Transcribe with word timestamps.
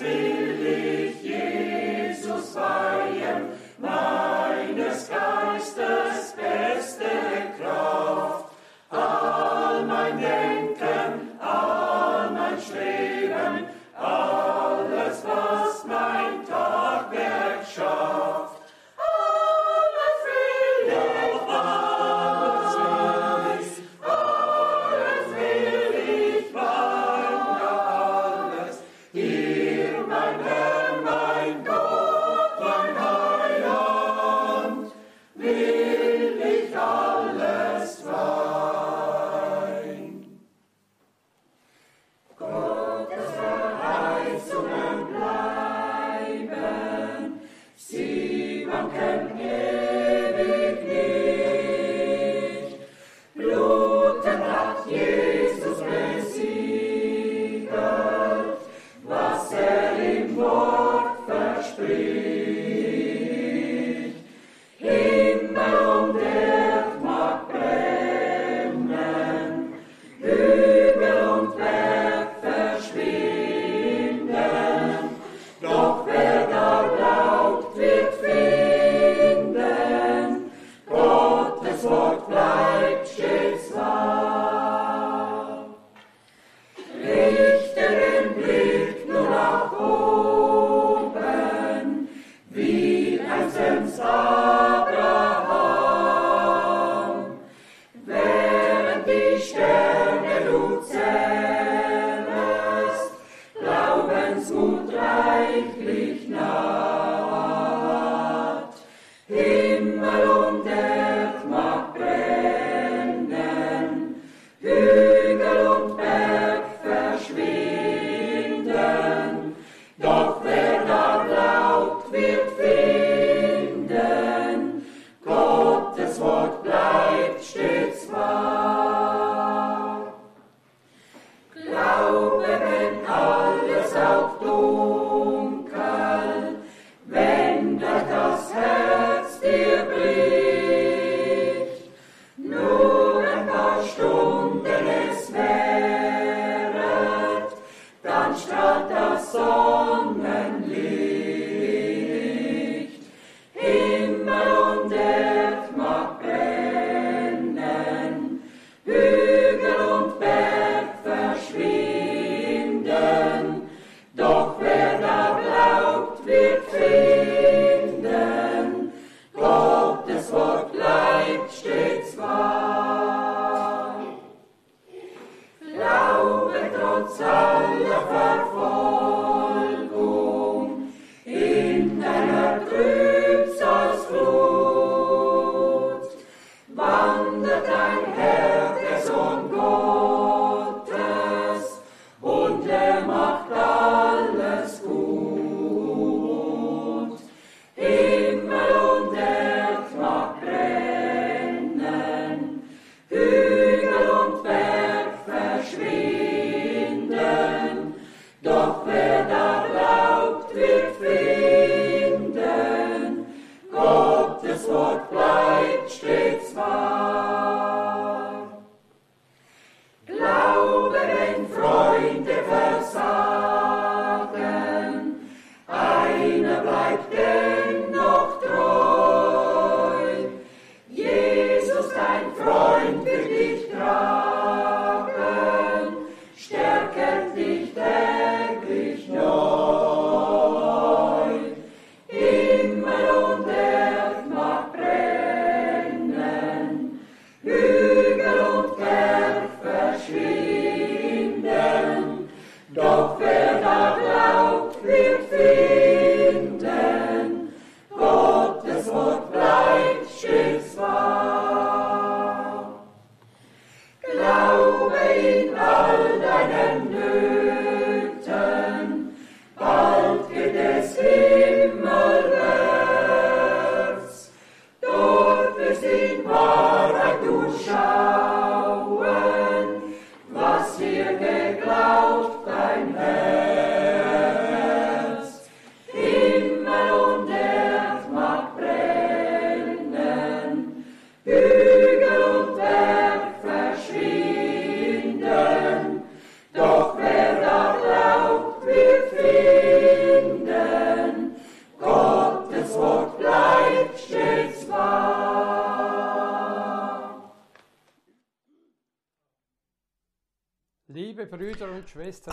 believe. 0.00 1.03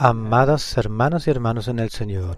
Amados 0.04 0.80
hermanos 0.80 1.28
y 1.28 1.30
hermanos 1.30 1.68
en 1.68 1.78
el 1.78 1.92
Señor, 1.92 2.38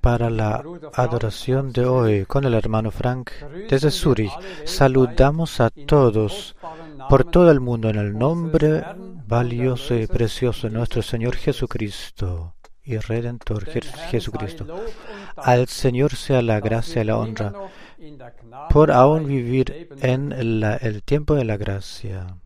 para 0.00 0.30
la 0.30 0.62
adoración 0.92 1.72
de 1.72 1.86
hoy 1.86 2.24
con 2.24 2.44
el 2.44 2.54
hermano 2.54 2.92
Frank 2.92 3.32
desde 3.68 3.90
Zurich, 3.90 4.30
saludamos 4.64 5.58
a 5.58 5.70
todos 5.70 6.54
por 7.10 7.24
todo 7.24 7.50
el 7.50 7.58
mundo 7.58 7.88
en 7.88 7.96
el 7.96 8.16
nombre 8.16 8.84
valioso 9.26 9.96
y 9.96 10.06
precioso 10.06 10.68
de 10.68 10.74
nuestro 10.74 11.02
Señor 11.02 11.34
Jesucristo 11.34 12.54
y 12.84 12.96
Redentor 12.96 13.66
Jesucristo. 13.66 14.66
Al 15.34 15.66
Señor 15.66 16.14
sea 16.14 16.42
la 16.42 16.60
gracia 16.60 17.02
y 17.02 17.06
la 17.06 17.18
honra 17.18 17.52
por 18.70 18.92
aún 18.92 19.26
vivir 19.26 19.88
en 20.00 20.30
el 20.30 21.02
tiempo 21.02 21.34
de 21.34 21.44
la 21.44 21.56
gracia. 21.56 22.36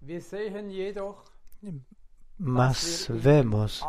Más 2.39 3.09
vemos 3.11 3.85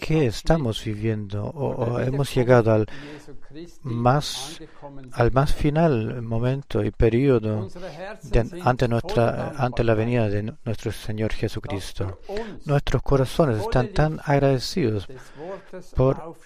que 0.00 0.26
estamos 0.26 0.84
viviendo 0.84 1.44
o, 1.44 1.98
hemos 2.00 2.34
llegado 2.34 2.72
al 2.72 2.86
más, 3.82 4.60
al 5.12 5.32
más 5.32 5.52
final 5.54 6.22
momento 6.22 6.84
y 6.84 6.90
periodo 6.90 7.68
ante, 8.62 8.88
nuestra, 8.88 9.50
ante 9.56 9.84
la 9.84 9.94
venida 9.94 10.28
de 10.28 10.54
nuestro 10.64 10.92
Señor 10.92 11.32
Jesucristo. 11.32 12.20
Nuestros 12.64 13.02
corazones 13.02 13.60
están 13.60 13.88
tan 13.88 14.20
agradecidos 14.24 15.08
por 15.96 16.36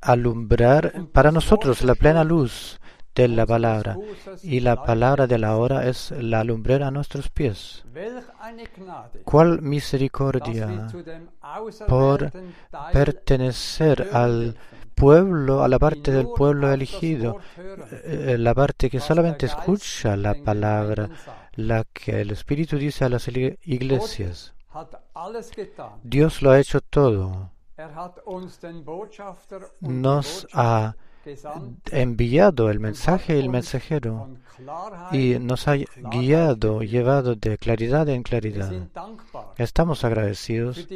alumbrar 0.00 1.06
para 1.12 1.32
nosotros 1.32 1.82
la 1.82 1.94
plena 1.94 2.24
luz 2.24 2.78
de 3.14 3.28
la 3.28 3.46
palabra, 3.46 3.96
y 4.42 4.60
la 4.60 4.84
palabra 4.84 5.26
de 5.26 5.38
la 5.38 5.56
hora 5.56 5.88
es 5.88 6.12
la 6.12 6.44
lumbrera 6.44 6.88
a 6.88 6.90
nuestros 6.90 7.28
pies. 7.30 7.84
¿Cuál 9.24 9.60
misericordia 9.62 10.88
por 11.86 12.30
pertenecer 12.92 14.08
al 14.12 14.56
pueblo, 14.94 15.62
a 15.62 15.68
la 15.68 15.78
parte 15.78 16.10
del 16.10 16.28
pueblo 16.28 16.72
elegido, 16.72 17.38
eh, 17.56 18.36
la 18.38 18.54
parte 18.54 18.90
que 18.90 19.00
solamente 19.00 19.46
escucha 19.46 20.16
la 20.16 20.34
palabra, 20.34 21.08
la 21.54 21.84
que 21.84 22.20
el 22.20 22.30
Espíritu 22.30 22.76
dice 22.76 23.04
a 23.04 23.08
las 23.08 23.28
iglesias. 23.28 24.54
Dios 26.02 26.42
lo 26.42 26.50
ha 26.50 26.60
hecho 26.60 26.80
todo. 26.80 27.52
Nos 29.80 30.48
ha 30.52 30.96
enviado 31.90 32.70
el 32.70 32.80
mensaje 32.80 33.36
y 33.36 33.40
el 33.40 33.48
mensajero 33.48 34.28
y 35.12 35.38
nos 35.38 35.68
ha 35.68 35.76
guiado, 35.76 36.82
llevado 36.82 37.34
de 37.34 37.58
claridad 37.58 38.08
en 38.08 38.22
claridad. 38.22 38.72
Estamos 39.56 40.04
agradecidos 40.04 40.86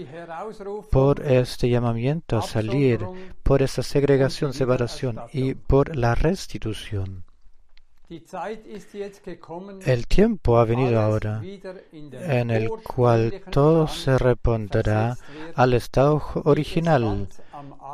por 0.90 1.24
este 1.24 1.68
llamamiento 1.68 2.38
a 2.38 2.42
salir, 2.42 3.06
por 3.42 3.62
esta 3.62 3.82
segregación, 3.82 4.52
separación 4.52 5.20
y 5.32 5.54
por 5.54 5.96
la 5.96 6.14
restitución. 6.14 7.24
El 9.86 10.06
tiempo 10.06 10.58
ha 10.58 10.64
venido 10.66 11.00
ahora 11.00 11.40
en 11.92 12.50
el 12.50 12.68
cual 12.68 13.42
todo 13.50 13.88
se 13.88 14.18
repondrá 14.18 15.16
al 15.54 15.72
estado 15.72 16.22
original, 16.44 17.28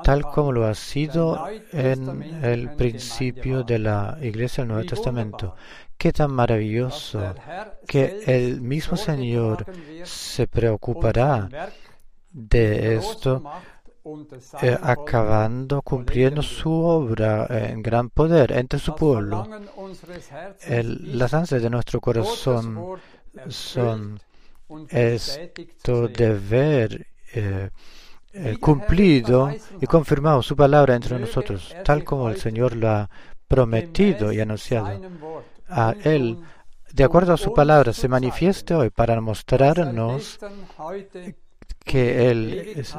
tal 0.05 0.23
como 0.23 0.53
lo 0.53 0.67
ha 0.67 0.75
sido 0.75 1.47
en 1.73 2.23
el 2.45 2.75
principio 2.77 3.63
de 3.63 3.79
la 3.79 4.19
Iglesia 4.21 4.63
del 4.63 4.69
Nuevo 4.69 4.89
Testamento. 4.89 5.55
Qué 5.97 6.13
tan 6.13 6.33
maravilloso 6.33 7.35
que 7.87 8.23
el 8.27 8.61
mismo 8.61 8.97
Señor 8.97 9.65
se 10.05 10.47
preocupará 10.47 11.49
de 12.31 12.97
esto 12.97 13.43
eh, 14.63 14.79
acabando 14.81 15.83
cumpliendo 15.83 16.41
su 16.41 16.73
obra 16.73 17.47
en 17.51 17.83
gran 17.83 18.09
poder 18.09 18.53
entre 18.53 18.79
su 18.79 18.95
pueblo. 18.95 19.47
las 20.69 21.35
ansias 21.35 21.63
de 21.63 21.71
nuestro 21.71 22.01
corazón 22.01 22.99
son 23.49 24.21
esto 24.89 26.09
de 26.09 26.35
ver 26.35 27.07
eh, 27.35 27.71
eh, 28.33 28.57
cumplido 28.61 29.51
y 29.81 29.87
confirmado 29.87 30.43
su 30.43 30.55
palabra 30.55 30.95
entre 30.95 31.19
nosotros, 31.19 31.75
tal 31.85 32.05
como 32.05 32.29
el 32.29 32.37
Señor 32.37 32.77
lo 32.77 32.89
ha 32.89 33.11
prometido 33.47 34.33
y 34.33 34.41
anunciado. 34.41 35.01
A 35.69 35.95
Él, 36.05 36.39
de 36.93 37.05
acuerdo 37.05 37.33
a 37.33 37.39
su 37.39 37.53
palabra, 37.53 37.93
se 37.93 38.09
manifieste 38.09 38.75
hoy 38.75 38.91
para 38.91 39.21
mostrarnos 39.21 40.39
que 41.85 42.31
Él 42.31 42.75
es, 42.77 42.95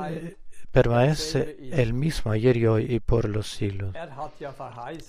permanece 0.71 1.57
el 1.71 1.93
mismo 1.93 2.31
ayer 2.31 2.57
y 2.57 2.67
hoy 2.67 2.85
y 2.89 2.99
por 2.99 3.27
los 3.27 3.51
siglos. 3.51 3.95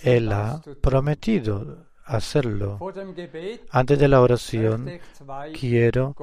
Él 0.03 0.31
ha 0.31 0.61
prometido 0.81 1.90
hacerlo. 2.15 2.79
Antes 3.69 3.99
de 3.99 4.07
la 4.07 4.21
oración 4.21 4.99
quiero 5.57 6.15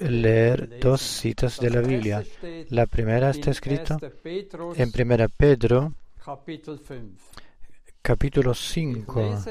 leer 0.00 0.78
dos 0.80 1.00
citas 1.00 1.58
de 1.58 1.70
la 1.70 1.80
Biblia. 1.80 2.24
La 2.70 2.86
primera 2.86 3.30
está 3.30 3.50
escrita 3.50 3.98
en 4.24 5.10
1 5.10 5.26
Pedro 5.36 5.94
capítulo 8.02 8.54
5. 8.54 9.42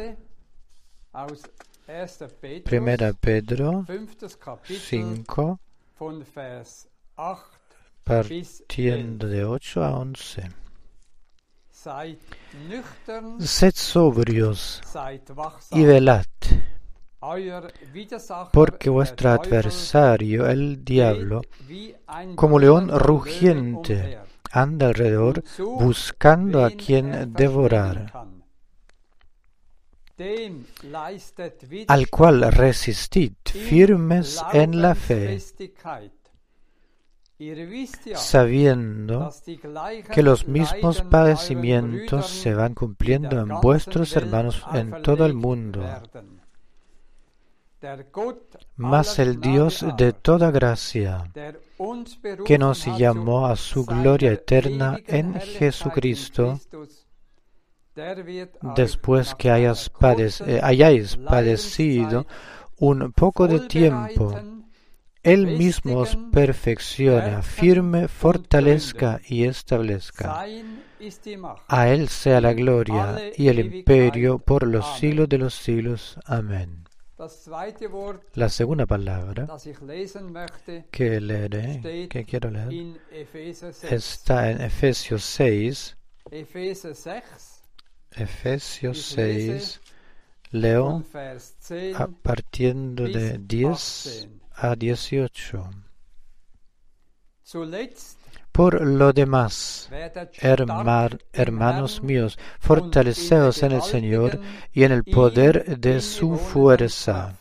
Primera 2.63 3.13
Pedro 3.13 3.85
5 4.67 5.59
partiendo 8.03 9.27
de 9.27 9.45
8 9.45 9.83
a 9.83 9.97
11. 9.97 10.62
Sed 13.39 13.73
sobrios 13.75 14.81
y 15.71 15.83
velad, 15.83 16.25
porque 18.53 18.89
vuestro 18.89 19.31
adversario, 19.31 20.47
el 20.47 20.85
diablo, 20.85 21.41
como 22.35 22.59
león 22.59 22.89
rugiente, 22.89 24.19
anda 24.51 24.87
alrededor 24.87 25.43
buscando 25.57 26.63
a 26.63 26.69
quien 26.69 27.33
devorar, 27.33 28.13
al 31.87 32.09
cual 32.09 32.51
resistid 32.51 33.33
firmes 33.43 34.41
en 34.53 34.81
la 34.81 34.95
fe 34.95 35.41
sabiendo 38.15 39.31
que 40.13 40.23
los 40.23 40.47
mismos 40.47 41.01
padecimientos 41.01 42.27
se 42.27 42.53
van 42.53 42.73
cumpliendo 42.73 43.39
en 43.39 43.49
vuestros 43.61 44.15
hermanos 44.15 44.63
en 44.73 45.01
todo 45.01 45.25
el 45.25 45.33
mundo. 45.33 45.83
Mas 48.77 49.19
el 49.19 49.41
Dios 49.41 49.85
de 49.97 50.13
toda 50.13 50.51
gracia, 50.51 51.29
que 52.45 52.57
nos 52.57 52.85
llamó 52.97 53.47
a 53.47 53.55
su 53.57 53.85
gloria 53.85 54.31
eterna 54.31 54.99
en 55.05 55.33
Jesucristo, 55.33 56.59
después 58.75 59.35
que 59.35 59.51
hayáis 59.51 61.17
padecido 61.17 62.25
un 62.77 63.11
poco 63.11 63.47
de 63.47 63.59
tiempo, 63.61 64.33
él 65.23 65.47
mismo 65.47 65.99
os 65.99 66.17
perfecciona, 66.33 67.41
firme, 67.41 68.09
fortalezca 68.09 69.21
y 69.25 69.45
establezca. 69.45 70.45
A 71.67 71.89
Él 71.89 72.09
sea 72.09 72.41
la 72.41 72.53
gloria 72.53 73.31
y 73.37 73.47
el 73.47 73.59
imperio 73.59 74.39
por 74.39 74.67
los 74.67 74.97
siglos 74.97 75.29
de 75.29 75.37
los 75.37 75.53
siglos. 75.53 76.19
Amén. 76.25 76.83
La 78.33 78.49
segunda 78.49 78.85
palabra 78.85 79.47
que 80.91 81.21
leeré, 81.21 82.09
que 82.09 82.25
quiero 82.25 82.49
leer, 82.49 82.99
está 83.89 84.51
en 84.51 84.59
Efesios 84.61 85.23
6. 85.23 85.97
Efesios 88.11 89.01
6, 89.01 89.81
leo 90.51 91.03
a 91.95 92.07
partiendo 92.07 93.05
de 93.05 93.37
10 93.37 94.29
a 94.55 94.75
18. 94.75 95.69
Por 98.51 98.85
lo 98.85 99.13
demás, 99.13 99.89
hermanos 101.33 102.03
míos, 102.03 102.37
fortaleceos 102.59 103.63
en 103.63 103.71
el 103.71 103.81
Señor 103.81 104.39
y 104.71 104.83
en 104.83 104.91
el 104.91 105.03
poder 105.03 105.79
de 105.79 106.01
su 106.01 106.35
fuerza. 106.37 107.39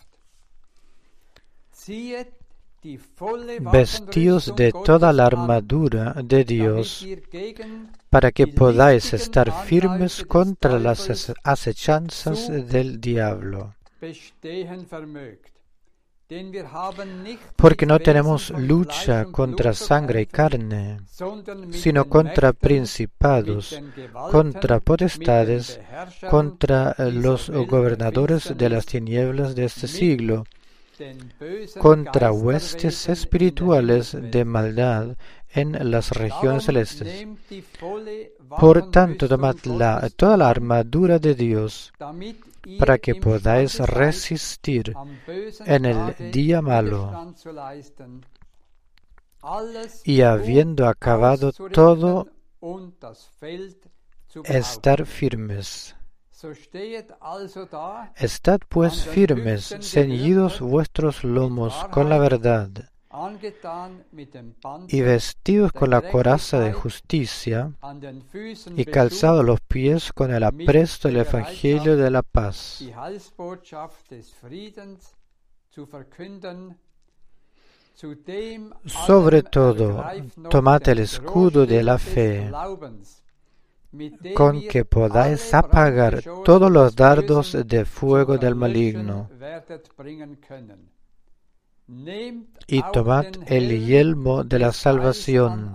Vestíos 3.73 4.57
de 4.57 4.73
toda 4.73 5.12
la 5.12 5.26
armadura 5.26 6.14
de 6.25 6.45
Dios 6.45 7.07
para 8.11 8.33
que 8.33 8.49
podáis 8.49 9.12
estar 9.12 9.64
firmes 9.66 10.25
contra 10.25 10.78
las 10.78 11.33
acechanzas 11.45 12.49
del 12.49 13.00
diablo 13.00 13.75
porque 17.57 17.87
no 17.87 17.99
tenemos 17.99 18.51
lucha 18.51 19.25
contra 19.27 19.73
sangre 19.73 20.23
y 20.23 20.27
carne, 20.27 21.01
sino 21.71 22.07
contra 22.07 22.53
principados, 22.53 23.81
contra 24.31 24.81
potestades, 24.81 25.81
contra 26.31 26.95
los 26.99 27.51
gobernadores 27.51 28.55
de 28.57 28.69
las 28.69 28.87
tinieblas 28.87 29.55
de 29.55 29.65
este 29.65 29.89
siglo, 29.89 30.45
contra 31.79 32.33
huestes 32.33 33.09
espirituales 33.09 34.17
de 34.19 34.45
maldad 34.45 35.17
en 35.55 35.91
las 35.91 36.11
regiones 36.12 36.65
celestes. 36.65 37.27
Por 38.49 38.91
tanto, 38.91 39.29
tomad 39.29 39.57
toda 40.17 40.37
la 40.37 40.49
armadura 40.49 41.19
de 41.19 41.35
Dios 41.35 41.93
para 42.78 42.99
que 42.99 43.14
podáis 43.14 43.78
resistir 43.81 44.95
en 45.66 45.85
el 45.85 46.31
día 46.31 46.62
malo. 46.62 47.35
y 50.04 50.21
habiendo 50.23 50.87
acabado 50.87 51.52
todo, 51.52 52.28
estar 54.45 55.07
firmes. 55.07 55.97
Estad 58.16 58.61
pues 58.69 59.04
firmes, 59.04 59.76
ceñidos 59.81 60.61
vuestros 60.61 61.23
lomos 61.23 61.75
con 61.92 62.09
la 62.09 62.19
verdad, 62.19 62.69
y 64.88 65.00
vestidos 65.02 65.73
con 65.73 65.90
la 65.90 66.00
coraza 66.00 66.61
de 66.61 66.73
justicia, 66.73 67.73
y 68.76 68.85
calzados 68.85 69.45
los 69.45 69.61
pies 69.61 70.12
con 70.12 70.33
el 70.33 70.42
apresto 70.42 71.09
del 71.09 71.19
Evangelio 71.19 71.97
de 71.97 72.11
la 72.11 72.23
paz. 72.23 72.83
Sobre 78.87 79.42
todo, 79.42 80.04
tomad 80.50 80.88
el 80.88 80.99
escudo 81.00 81.66
de 81.66 81.83
la 81.83 81.99
fe 81.99 82.50
con 84.35 84.62
que 84.62 84.85
podáis 84.87 85.52
apagar 85.52 86.23
todos 86.45 86.71
los 86.71 86.97
dardos 86.97 87.57
de 87.66 87.85
fuego 87.85 88.38
del 88.38 88.54
maligno. 88.54 89.28
Y 92.67 92.83
tomad 92.93 93.27
el 93.47 93.87
yelmo 93.87 94.45
de 94.45 94.59
la 94.59 94.73
salvación 94.73 95.75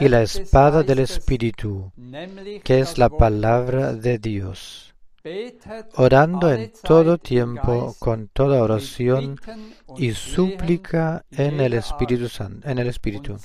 y 0.00 0.08
la 0.08 0.22
espada 0.22 0.82
del 0.82 1.00
Espíritu, 1.00 1.92
que 2.64 2.80
es 2.80 2.98
la 2.98 3.08
palabra 3.08 3.92
de 3.92 4.18
Dios 4.18 4.86
orando 5.96 6.52
en 6.52 6.72
todo 6.82 7.18
tiempo 7.18 7.94
con 7.98 8.28
toda 8.28 8.62
oración 8.62 9.38
y 9.96 10.12
súplica 10.12 11.24
en 11.30 11.60
el 11.60 11.74
Espíritu 11.74 12.28
Santo, 12.28 12.68
en 12.68 12.78
el 12.78 12.88
Espíritu, 12.88 13.36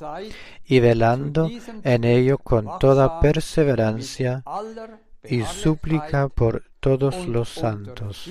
y 0.65 0.79
velando 0.79 1.49
en 1.83 2.03
ello 2.03 2.37
con 2.37 2.67
toda 2.79 3.19
perseverancia 3.19 4.43
y 5.23 5.41
súplica 5.43 6.29
por 6.29 6.63
todos 6.79 7.27
los 7.27 7.49
santos. 7.49 8.29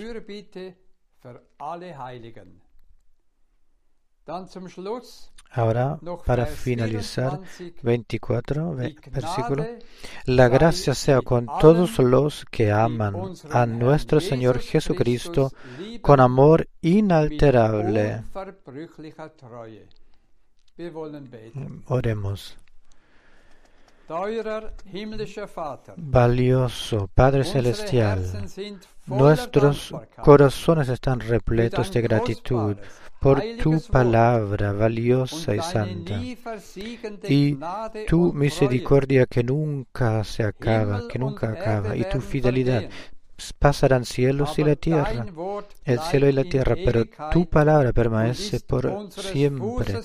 Ahora, 5.52 5.98
para 6.24 6.46
finalizar, 6.46 7.40
24 7.82 8.76
versículo. 9.10 9.66
La 10.24 10.48
gracia 10.48 10.94
sea 10.94 11.20
con 11.22 11.46
todos 11.60 11.98
los 11.98 12.44
que 12.44 12.70
aman 12.70 13.14
a 13.50 13.66
nuestro 13.66 14.20
Señor 14.20 14.60
Jesucristo 14.60 15.50
con 16.00 16.20
amor 16.20 16.68
inalterable. 16.80 18.24
Oremos. 21.86 22.56
Valioso 25.96 27.08
Padre 27.14 27.44
Celestial, 27.44 28.48
nuestros 29.06 29.94
corazones 30.20 30.88
están 30.88 31.20
repletos 31.20 31.92
de 31.92 32.02
gratitud 32.02 32.76
por 33.20 33.40
tu 33.62 33.80
palabra 33.82 34.72
valiosa 34.72 35.54
y 35.54 35.60
santa. 35.60 36.20
y 37.28 37.56
tu 38.08 38.32
misericordia 38.32 39.26
que 39.26 39.44
nunca 39.44 40.24
se 40.24 40.42
acaba, 40.42 41.06
que 41.06 41.18
nunca 41.20 41.50
acaba, 41.50 41.94
y 41.94 42.04
tu 42.04 42.20
fidelidad 42.20 42.88
pasarán 43.60 44.04
cielos 44.04 44.58
y 44.58 44.64
la 44.64 44.74
tierra, 44.74 45.26
el 45.84 46.00
cielo 46.00 46.28
y 46.28 46.32
la 46.32 46.44
tierra, 46.44 46.74
pero 46.84 47.04
tu 47.30 47.48
palabra 47.48 47.92
permanece 47.92 48.58
por 48.58 49.12
siempre. 49.12 50.00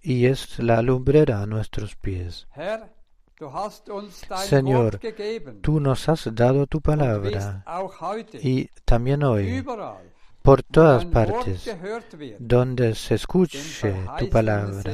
Y 0.00 0.26
es 0.26 0.60
la 0.60 0.80
lumbrera 0.82 1.42
a 1.42 1.46
nuestros 1.46 1.96
pies. 1.96 2.46
Señor, 4.44 4.98
tú 5.60 5.80
nos 5.80 6.08
has 6.08 6.28
dado 6.34 6.66
tu 6.66 6.80
palabra 6.80 7.64
y 8.34 8.68
también 8.84 9.22
hoy, 9.22 9.64
por 10.42 10.62
todas 10.62 11.04
partes, 11.04 11.70
donde 12.38 12.94
se 12.94 13.14
escuche 13.14 13.94
tu 14.18 14.28
palabra, 14.28 14.92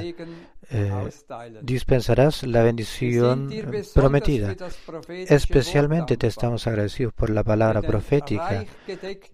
eh, 0.70 1.10
dispensarás 1.62 2.42
la 2.42 2.62
bendición 2.62 3.50
prometida. 3.94 4.54
Especialmente 5.08 6.16
te 6.16 6.26
estamos 6.26 6.66
agradecidos 6.66 7.14
por 7.14 7.30
la 7.30 7.44
palabra 7.44 7.80
profética, 7.80 8.64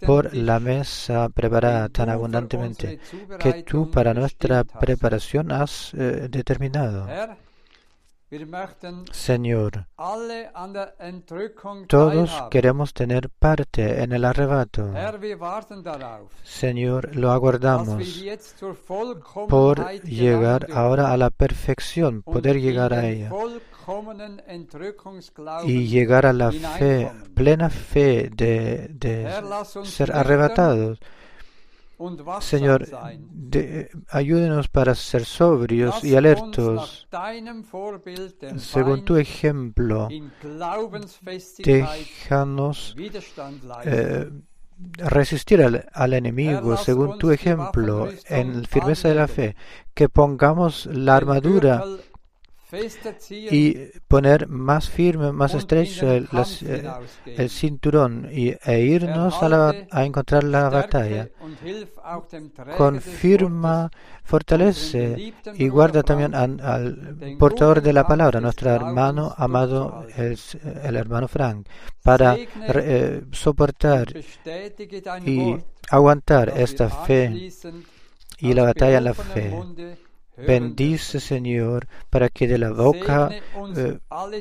por 0.07 0.35
la 0.35 0.61
mesa 0.61 1.29
preparada 1.31 1.89
tan 1.89 2.11
abundantemente 2.11 3.01
que 3.39 3.65
tú 3.65 3.91
para 3.91 4.15
nuestra 4.15 4.63
preparación 4.65 5.51
has 5.51 5.95
eh, 5.95 6.29
determinado. 6.31 7.09
Señor, 9.13 9.87
todos 11.89 12.31
queremos 12.51 12.95
tener 12.95 13.29
parte 13.29 14.03
en 14.03 14.13
el 14.13 14.25
arrebato. 14.25 14.93
Señor, 16.45 17.17
lo 17.17 17.33
aguardamos 17.33 18.01
por 19.49 19.91
llegar 20.03 20.69
ahora 20.73 21.13
a 21.13 21.17
la 21.17 21.31
perfección, 21.31 22.23
poder 22.23 22.61
llegar 22.61 22.93
a 22.93 23.09
ella 23.09 23.31
y 25.65 25.89
llegar 25.89 26.27
a 26.27 26.33
la 26.33 26.53
fe, 26.53 27.11
plena 27.35 27.69
fe 27.69 28.31
de, 28.33 28.89
de 28.91 29.29
ser 29.83 30.13
arrebatados. 30.13 31.01
Señor, 32.41 32.87
ayúdenos 34.09 34.69
para 34.69 34.95
ser 34.95 35.25
sobrios 35.25 36.03
y 36.03 36.17
alertos. 36.17 37.09
Según 38.57 39.05
tu 39.05 39.17
ejemplo, 39.17 40.09
déjanos 41.59 42.97
eh, 43.85 44.31
resistir 44.97 45.63
al, 45.63 46.13
enemigo, 46.13 46.77
según 46.77 47.19
tu 47.19 47.31
ejemplo, 47.31 48.09
en 48.27 48.65
firmeza 48.65 49.09
de 49.09 49.15
la 49.15 49.29
fe, 49.29 49.57
que 49.93 50.09
pongamos 50.09 50.87
la 50.87 51.17
armadura 51.17 51.85
y 53.31 53.75
poner 54.07 54.49
más 54.49 54.89
firme, 54.89 55.33
más 55.33 55.55
estrecho 55.55 56.11
el, 56.11 56.29
eh, 57.27 57.49
cinturón 57.49 58.29
y, 58.31 58.55
e 58.65 58.81
irnos 58.81 59.43
a, 59.43 59.75
a, 59.91 60.05
encontrar 60.05 60.45
la 60.45 60.69
batalla. 60.69 61.29
Confirma, 62.77 63.91
fortalece 64.25 65.35
y 65.55 65.69
guarda 65.69 66.03
también 66.03 66.35
al, 66.35 67.37
portador 67.39 67.83
de 67.83 67.93
la 67.93 68.07
palabra, 68.07 68.41
nuestro 68.41 68.71
hermano 68.71 69.35
amado, 69.37 70.07
el, 70.17 70.39
el 70.85 70.97
hermano 70.97 71.29
Frank, 71.29 71.67
para 72.03 72.37
eh, 72.37 73.23
soportar 73.33 74.13
y 75.27 75.57
aguantar 75.91 76.53
esta 76.57 76.89
fe 76.89 77.51
y 78.39 78.55
la 78.55 78.65
batalla 78.65 78.99
en 78.99 79.05
la 79.05 79.15
fe 79.15 79.53
Bendice, 80.47 81.21
Señor, 81.21 81.87
para 82.09 82.29
que 82.29 82.49
de 82.49 82.59
la 82.59 82.71
boca 82.71 83.31
eh, 83.77 83.99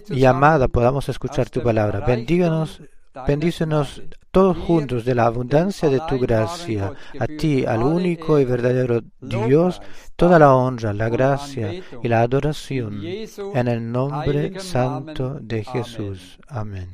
llamada 0.08 0.68
podamos 0.68 1.10
escuchar 1.10 1.50
tu 1.50 1.62
palabra. 1.62 2.02
Bendíganos, 2.02 2.82
bendícenos 3.28 4.02
todos 4.32 4.58
juntos 4.58 5.06
de 5.06 5.16
la 5.16 5.26
abundancia 5.26 5.90
de 5.90 6.02
tu 6.08 6.20
gracia. 6.20 6.94
A 7.20 7.28
ti, 7.28 7.66
al 7.66 7.84
único 7.84 8.40
y 8.40 8.46
verdadero 8.46 9.02
Dios, 9.20 9.82
toda 10.16 10.40
la 10.40 10.54
honra, 10.54 10.94
la 10.94 11.10
gracia 11.10 11.74
y 12.04 12.08
la 12.08 12.22
adoración 12.22 13.02
en 13.04 13.68
el 13.68 13.92
nombre 13.92 14.60
santo 14.60 15.40
de 15.42 15.64
Jesús. 15.64 16.40
Amén. 16.48 16.90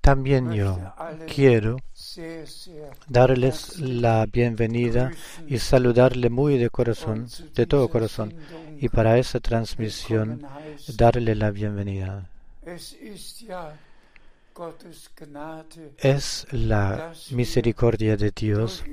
También 0.00 0.52
yo 0.52 0.78
quiero 1.32 1.76
darles 3.08 3.78
la 3.78 4.26
bienvenida 4.26 5.10
y 5.46 5.58
saludarle 5.58 6.30
muy 6.30 6.58
de 6.58 6.70
corazón, 6.70 7.28
de 7.54 7.66
todo 7.66 7.88
corazón, 7.88 8.34
y 8.78 8.88
para 8.88 9.18
esa 9.18 9.40
transmisión 9.40 10.46
darle 10.96 11.34
la 11.34 11.50
bienvenida. 11.50 12.28
Es 15.98 16.46
la 16.50 17.12
misericordia 17.30 18.16
de 18.16 18.30
Dios 18.30 18.84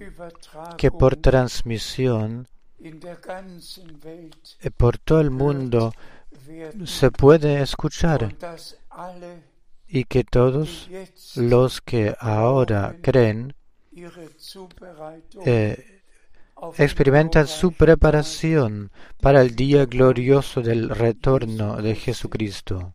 que 0.78 0.92
por 0.92 1.18
transmisión 1.18 2.48
eh, 2.82 4.72
por 4.76 4.98
todo 4.98 5.20
el 5.20 5.32
mundo 5.32 5.94
se 6.86 7.12
puede 7.12 7.62
escuchar 7.62 8.34
y 9.90 10.04
que 10.04 10.24
todos 10.24 10.88
los 11.36 11.82
que 11.82 12.16
ahora 12.20 12.96
creen 13.02 13.56
eh, 15.46 16.02
experimentan 16.78 17.48
su 17.48 17.72
preparación 17.72 18.92
para 19.20 19.42
el 19.42 19.56
día 19.56 19.86
glorioso 19.86 20.62
del 20.62 20.90
retorno 20.90 21.82
de 21.82 21.96
Jesucristo. 21.96 22.94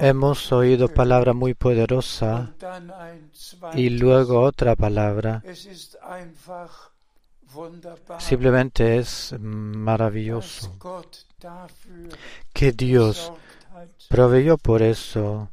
hemos 0.00 0.52
oído 0.52 0.88
palabra 0.88 1.32
muy 1.32 1.54
poderosa 1.54 2.54
y 3.74 3.90
luego 3.90 4.40
otra 4.40 4.74
palabra. 4.74 5.42
Simplemente 8.18 8.98
es 8.98 9.34
maravilloso 9.38 10.76
que 12.52 12.72
Dios 12.72 13.32
proveyó 14.08 14.58
por 14.58 14.82
eso 14.82 15.50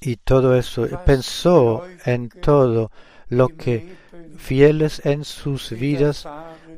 y 0.00 0.16
todo 0.16 0.56
eso, 0.56 0.86
pensó 1.04 1.84
en 2.04 2.28
todo 2.28 2.90
lo 3.28 3.48
que 3.48 3.96
fieles 4.36 5.04
en 5.04 5.24
sus 5.24 5.70
vidas 5.70 6.26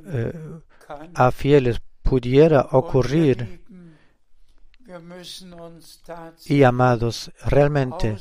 eh, 0.06 0.32
a 1.14 1.30
fieles 1.30 1.80
pudiera 2.02 2.68
ocurrir. 2.72 3.59
Y 6.46 6.62
amados, 6.62 7.30
realmente 7.44 8.16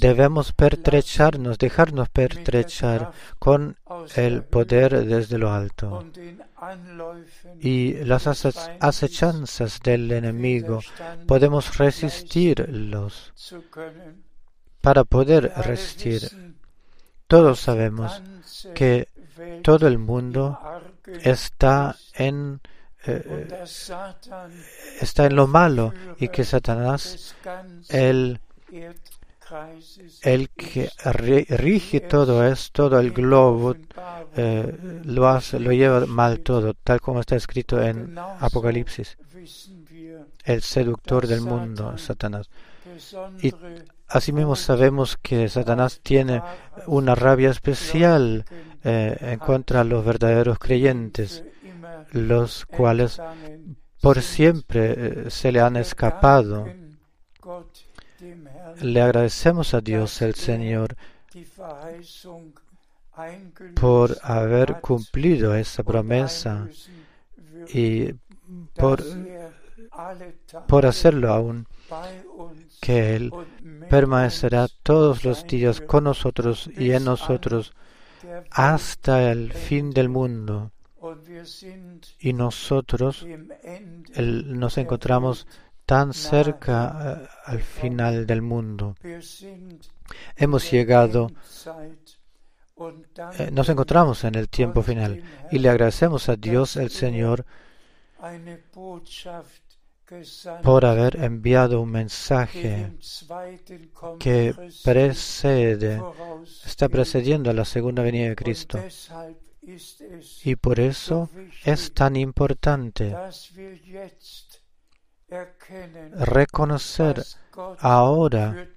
debemos 0.00 0.52
pertrecharnos, 0.52 1.58
dejarnos 1.58 2.08
pertrechar 2.08 3.12
con 3.38 3.76
el 4.14 4.42
poder 4.42 5.04
desde 5.06 5.38
lo 5.38 5.52
alto. 5.52 6.04
Y 7.60 7.94
las 8.04 8.26
acechanzas 8.26 9.80
del 9.82 10.10
enemigo 10.10 10.80
podemos 11.26 11.76
resistirlos. 11.78 13.32
Para 14.80 15.04
poder 15.04 15.52
resistir, 15.56 16.54
todos 17.26 17.60
sabemos 17.60 18.22
que 18.74 19.08
todo 19.62 19.86
el 19.86 19.98
mundo 19.98 20.58
está 21.22 21.96
en 22.14 22.60
eh, 23.06 23.48
está 25.00 25.26
en 25.26 25.36
lo 25.36 25.46
malo 25.46 25.92
y 26.18 26.28
que 26.28 26.44
Satanás, 26.44 27.34
el, 27.88 28.40
el 30.22 30.50
que 30.50 30.90
rige 31.04 32.00
todo 32.00 32.46
es 32.46 32.72
todo 32.72 32.98
el 32.98 33.12
globo, 33.12 33.76
eh, 34.36 35.02
lo, 35.04 35.28
hace, 35.28 35.60
lo 35.60 35.72
lleva 35.72 36.04
mal 36.06 36.40
todo, 36.40 36.74
tal 36.74 37.00
como 37.00 37.20
está 37.20 37.36
escrito 37.36 37.80
en 37.80 38.18
Apocalipsis. 38.18 39.16
El 40.44 40.62
seductor 40.62 41.26
del 41.26 41.40
mundo, 41.40 41.96
Satanás. 41.98 42.48
Y 43.42 43.52
asimismo 44.08 44.56
sabemos 44.56 45.16
que 45.20 45.48
Satanás 45.48 46.00
tiene 46.02 46.42
una 46.86 47.14
rabia 47.14 47.50
especial 47.50 48.44
eh, 48.84 49.16
en 49.20 49.38
contra 49.38 49.82
de 49.82 49.90
los 49.90 50.04
verdaderos 50.04 50.58
creyentes 50.58 51.42
los 52.12 52.66
cuales 52.66 53.20
por 54.00 54.22
siempre 54.22 54.94
eh, 54.96 55.30
se 55.30 55.52
le 55.52 55.60
han 55.60 55.76
escapado. 55.76 56.66
Le 58.80 59.00
agradecemos 59.00 59.74
a 59.74 59.80
Dios 59.80 60.20
el 60.22 60.34
Señor 60.34 60.96
por 63.74 64.16
haber 64.22 64.80
cumplido 64.80 65.54
esa 65.54 65.82
promesa 65.82 66.68
y 67.72 68.12
por, 68.74 69.02
por 70.68 70.86
hacerlo 70.86 71.32
aún, 71.32 71.66
que 72.80 73.16
Él 73.16 73.32
permanecerá 73.88 74.68
todos 74.82 75.24
los 75.24 75.46
días 75.46 75.80
con 75.80 76.04
nosotros 76.04 76.68
y 76.76 76.92
en 76.92 77.04
nosotros 77.04 77.72
hasta 78.50 79.30
el 79.30 79.52
fin 79.52 79.90
del 79.90 80.08
mundo 80.08 80.72
y 82.18 82.32
nosotros 82.32 83.26
nos 84.16 84.78
encontramos 84.78 85.46
tan 85.84 86.12
cerca 86.12 87.22
eh, 87.22 87.28
al 87.44 87.60
final 87.60 88.26
del 88.26 88.42
mundo. 88.42 88.96
Hemos 90.36 90.70
llegado, 90.70 91.30
eh, 93.38 93.50
nos 93.52 93.68
encontramos 93.68 94.24
en 94.24 94.34
el 94.34 94.48
tiempo 94.48 94.82
final 94.82 95.22
y 95.50 95.58
le 95.58 95.68
agradecemos 95.68 96.28
a 96.28 96.36
Dios 96.36 96.76
el 96.76 96.90
Señor 96.90 97.46
por 100.62 100.84
haber 100.84 101.16
enviado 101.22 101.80
un 101.80 101.90
mensaje 101.90 102.92
que 104.18 104.54
precede, 104.84 106.00
está 106.64 106.88
precediendo 106.88 107.50
a 107.50 107.54
la 107.54 107.64
segunda 107.64 108.02
venida 108.02 108.28
de 108.28 108.36
Cristo. 108.36 108.80
Y 110.44 110.56
por 110.56 110.78
eso 110.78 111.28
es 111.64 111.92
tan 111.92 112.16
importante 112.16 113.14
reconocer 116.14 117.22
ahora 117.80 118.68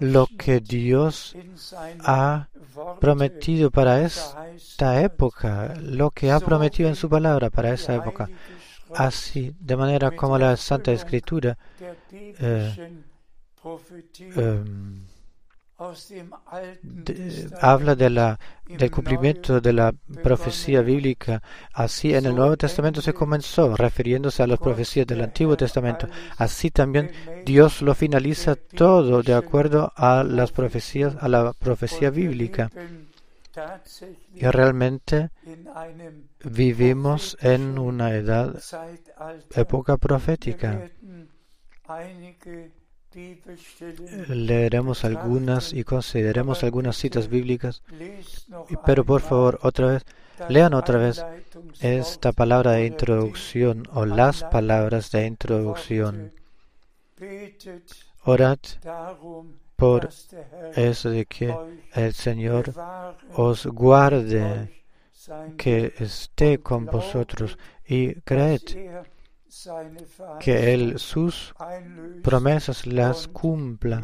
lo 0.00 0.26
que 0.26 0.60
Dios 0.60 1.34
ha 2.00 2.48
prometido 3.00 3.70
para 3.70 4.02
esta 4.02 5.00
época, 5.00 5.74
lo 5.80 6.10
que 6.10 6.30
ha 6.30 6.40
prometido 6.40 6.88
en 6.88 6.96
su 6.96 7.08
palabra 7.08 7.48
para 7.48 7.72
esa 7.72 7.94
época. 7.94 8.28
Así, 8.94 9.54
de 9.60 9.76
manera 9.76 10.10
como 10.10 10.38
la 10.38 10.56
Santa 10.56 10.92
Escritura 10.92 11.56
eh, 12.10 13.00
em, 16.10 16.30
habla 17.60 17.94
de 17.94 18.10
la, 18.10 18.38
del 18.66 18.90
cumplimiento 18.90 19.60
de 19.60 19.72
la 19.72 19.92
profecía 20.22 20.82
bíblica. 20.82 21.42
Así 21.72 22.14
en 22.14 22.26
el 22.26 22.34
Nuevo 22.34 22.56
Testamento 22.56 23.00
se 23.00 23.12
comenzó, 23.12 23.76
refiriéndose 23.76 24.42
a 24.42 24.46
las 24.46 24.58
profecías 24.58 25.06
del 25.06 25.22
Antiguo 25.22 25.56
Testamento. 25.56 26.08
Así 26.36 26.70
también 26.70 27.10
Dios 27.44 27.80
lo 27.82 27.94
finaliza 27.94 28.56
todo 28.56 29.22
de 29.22 29.34
acuerdo 29.34 29.92
a 29.96 30.24
las 30.24 30.50
profecías, 30.50 31.16
a 31.20 31.28
la 31.28 31.52
profecía 31.52 32.10
bíblica. 32.10 32.70
Y 34.34 34.46
realmente 34.46 35.30
vivimos 36.44 37.36
en 37.40 37.78
una 37.78 38.14
edad, 38.14 38.60
época 39.54 39.96
profética. 39.96 40.90
Leeremos 44.28 45.04
algunas 45.04 45.72
y 45.72 45.84
consideremos 45.84 46.62
algunas 46.62 46.96
citas 46.96 47.28
bíblicas, 47.28 47.82
pero 48.84 49.04
por 49.04 49.22
favor, 49.22 49.58
otra 49.62 49.86
vez, 49.92 50.04
lean 50.48 50.74
otra 50.74 50.98
vez 50.98 51.24
esta 51.80 52.32
palabra 52.32 52.72
de 52.72 52.86
introducción 52.86 53.84
o 53.92 54.04
las 54.04 54.44
palabras 54.44 55.10
de 55.10 55.26
introducción. 55.26 56.32
Orad 58.24 58.58
por 59.76 60.10
eso 60.74 61.10
de 61.10 61.24
que 61.24 61.54
el 61.94 62.12
Señor 62.12 62.74
os 63.34 63.66
guarde, 63.66 64.82
que 65.56 65.94
esté 65.98 66.58
con 66.58 66.86
vosotros 66.86 67.58
y 67.86 68.14
creed 68.22 68.60
que 70.40 70.74
Él 70.74 70.98
sus 70.98 71.54
promesas 72.22 72.86
las 72.86 73.28
cumpla 73.28 74.02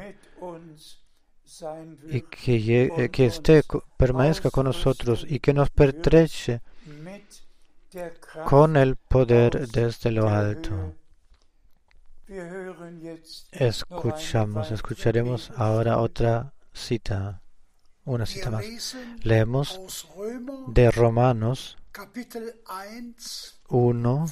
y 2.09 2.23
que, 2.23 2.85
eh, 2.85 3.11
que 3.11 3.27
esté, 3.27 3.63
permanezca 3.97 4.51
con 4.51 4.67
nosotros 4.67 5.25
y 5.29 5.39
que 5.41 5.55
nos 5.55 5.71
pertreche 5.71 6.63
con 8.47 8.77
el 8.77 8.97
poder 8.97 9.69
desde 9.69 10.11
lo 10.11 10.29
alto. 10.29 10.95
Escuchamos, 13.53 14.73
escucharemos 14.73 15.53
ahora 15.57 15.99
otra 15.99 16.55
cita, 16.73 17.43
una 18.05 18.27
cita 18.27 18.51
más. 18.51 18.65
Leemos 19.23 19.81
de 20.69 20.91
Romanos 20.91 21.77
1, 23.69 24.27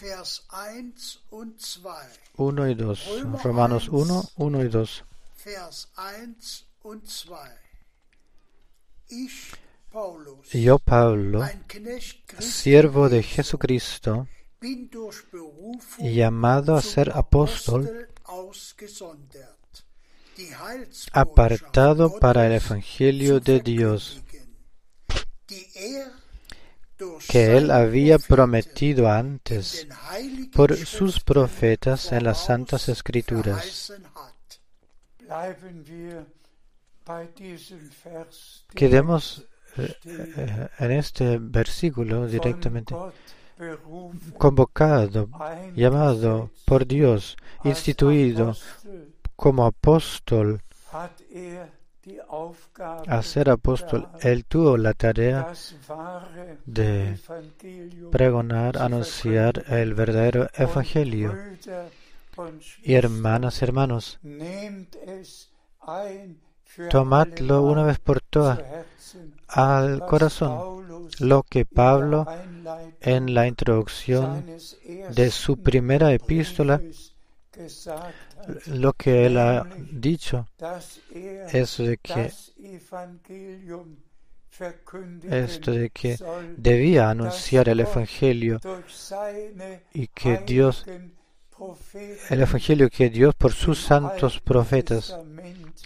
1 2.37 2.69
y 2.69 2.75
2. 2.75 3.43
Romanos 3.43 3.89
1, 3.89 4.25
1 4.37 4.65
y 4.65 4.69
2. 4.69 5.05
Yo, 10.53 10.79
Pablo, 10.79 11.45
siervo 12.39 13.09
de 13.09 13.23
Jesucristo, 13.23 14.27
llamado 15.99 16.77
a 16.77 16.83
ser 16.83 17.11
apóstol, 17.15 18.09
apartado 21.12 22.18
para 22.18 22.47
el 22.47 22.53
Evangelio 22.53 23.40
de 23.40 23.61
Dios, 23.61 24.23
que 27.29 27.57
él 27.57 27.71
había 27.71 28.18
prometido 28.18 29.09
antes 29.09 29.87
por 30.53 30.77
sus 30.77 31.21
profetas 31.21 32.12
en 32.12 32.25
las 32.25 32.45
santas 32.45 32.88
escrituras. 32.88 33.92
Quedemos 38.75 39.47
eh, 39.77 40.68
en 40.79 40.90
este 40.92 41.38
versículo 41.38 42.27
directamente. 42.27 42.95
convocado, 44.38 45.29
llamado 45.75 46.51
por 46.64 46.87
Dios, 46.87 47.37
instituido 47.64 48.55
como 49.42 49.66
apóstol 49.66 50.62
a 53.09 53.22
ser 53.22 53.50
apóstol, 53.50 54.09
él 54.20 54.44
tuvo 54.44 54.76
la 54.76 54.92
tarea 54.92 55.52
de 56.64 57.18
pregonar, 58.12 58.78
anunciar 58.78 59.64
el 59.66 59.94
verdadero 59.94 60.48
evangelio. 60.55 61.35
Y 62.85 62.94
hermanas, 62.94 63.61
hermanos, 63.62 64.20
tomadlo 66.88 67.62
una 67.62 67.83
vez 67.83 67.98
por 67.98 68.20
todas 68.20 68.61
al 69.48 70.07
corazón 70.07 71.09
lo 71.18 71.42
que 71.42 71.66
Pablo 71.66 72.26
en 73.00 73.35
la 73.35 73.48
introducción 73.48 74.46
de 75.11 75.31
su 75.33 75.61
primera 75.61 76.12
epístola 76.12 76.81
lo 78.66 78.92
que 78.92 79.26
él 79.26 79.38
ha 79.38 79.66
dicho 79.90 80.48
es 81.52 81.76
de 81.78 81.98
que 81.98 82.31
esto 85.31 85.72
de 85.72 85.90
que 85.90 86.18
debía 86.57 87.11
anunciar 87.11 87.68
el 87.68 87.81
Evangelio 87.81 88.61
y 89.94 90.09
que 90.09 90.38
Dios 90.46 90.85
el 92.31 92.40
Evangelio 92.40 92.90
que 92.90 93.09
Dios 93.09 93.35
por 93.35 93.52
sus 93.52 93.81
santos 93.81 94.40
profetas 94.40 95.16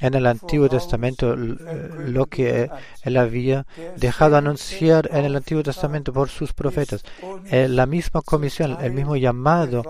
en 0.00 0.14
el 0.14 0.26
Antiguo 0.26 0.68
Testamento, 0.68 1.36
lo 1.36 2.26
que 2.26 2.70
él 3.02 3.16
había 3.16 3.66
dejado 3.96 4.36
anunciar 4.36 5.08
en 5.12 5.24
el 5.24 5.36
Antiguo 5.36 5.62
Testamento 5.62 6.12
por 6.12 6.28
sus 6.28 6.52
profetas. 6.52 7.02
Eh, 7.50 7.68
la 7.68 7.86
misma 7.86 8.22
comisión, 8.22 8.76
el 8.80 8.92
mismo 8.92 9.16
llamado 9.16 9.82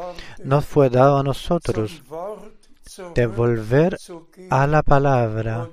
nos 0.45 0.65
fue 0.65 0.91
dado 0.91 1.19
a 1.19 1.23
nosotros 1.23 2.03
de 3.15 3.27
volver 3.27 3.99
a 4.51 4.67
la 4.67 4.83
palabra 4.83 5.71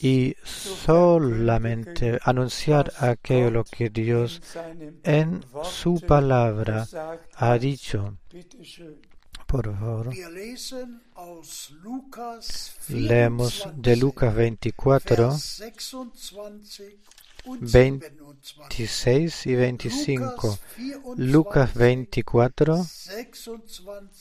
y 0.00 0.34
solamente 0.44 2.18
anunciar 2.22 2.92
aquello 2.98 3.50
lo 3.50 3.64
que 3.64 3.90
Dios 3.90 4.40
en 5.02 5.44
su 5.64 6.00
palabra 6.00 6.86
ha 7.34 7.58
dicho. 7.58 8.16
Por 9.46 9.74
favor. 9.78 10.10
Leemos 12.88 13.68
de 13.74 13.96
Lucas 13.96 14.34
24, 14.34 15.36
26 17.60 19.46
y 19.46 19.54
25. 19.54 20.58
Lucas 21.16 21.74
24, 21.74 22.86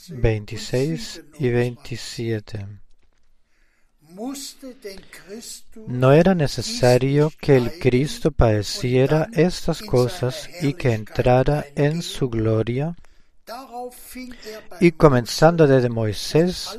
26 0.10 1.22
y 1.40 1.50
27. 1.50 2.68
¿No 5.88 6.14
era 6.14 6.34
necesario 6.34 7.32
que 7.40 7.58
el 7.58 7.78
Cristo 7.80 8.32
padeciera 8.32 9.30
estas 9.34 9.82
cosas 9.82 10.50
y 10.62 10.74
que 10.74 10.94
entrara 10.94 11.66
en 11.76 12.02
su 12.02 12.30
gloria? 12.30 12.96
Y 14.80 14.92
comenzando 14.92 15.68
desde 15.68 15.90
Moisés 15.90 16.78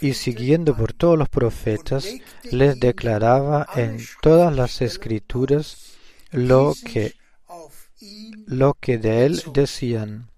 y 0.00 0.14
siguiendo 0.14 0.76
por 0.76 0.92
todos 0.92 1.18
los 1.18 1.28
profetas, 1.28 2.06
les 2.50 2.78
declaraba 2.78 3.66
en 3.74 3.98
todas 4.20 4.54
las 4.54 4.82
escrituras 4.82 5.96
lo 6.30 6.74
que, 6.84 7.14
lo 8.46 8.74
que 8.74 8.98
de 8.98 9.26
él 9.26 9.42
decían. 9.52 10.28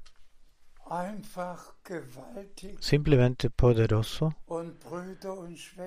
Simplemente 2.80 3.50
poderoso. 3.50 4.35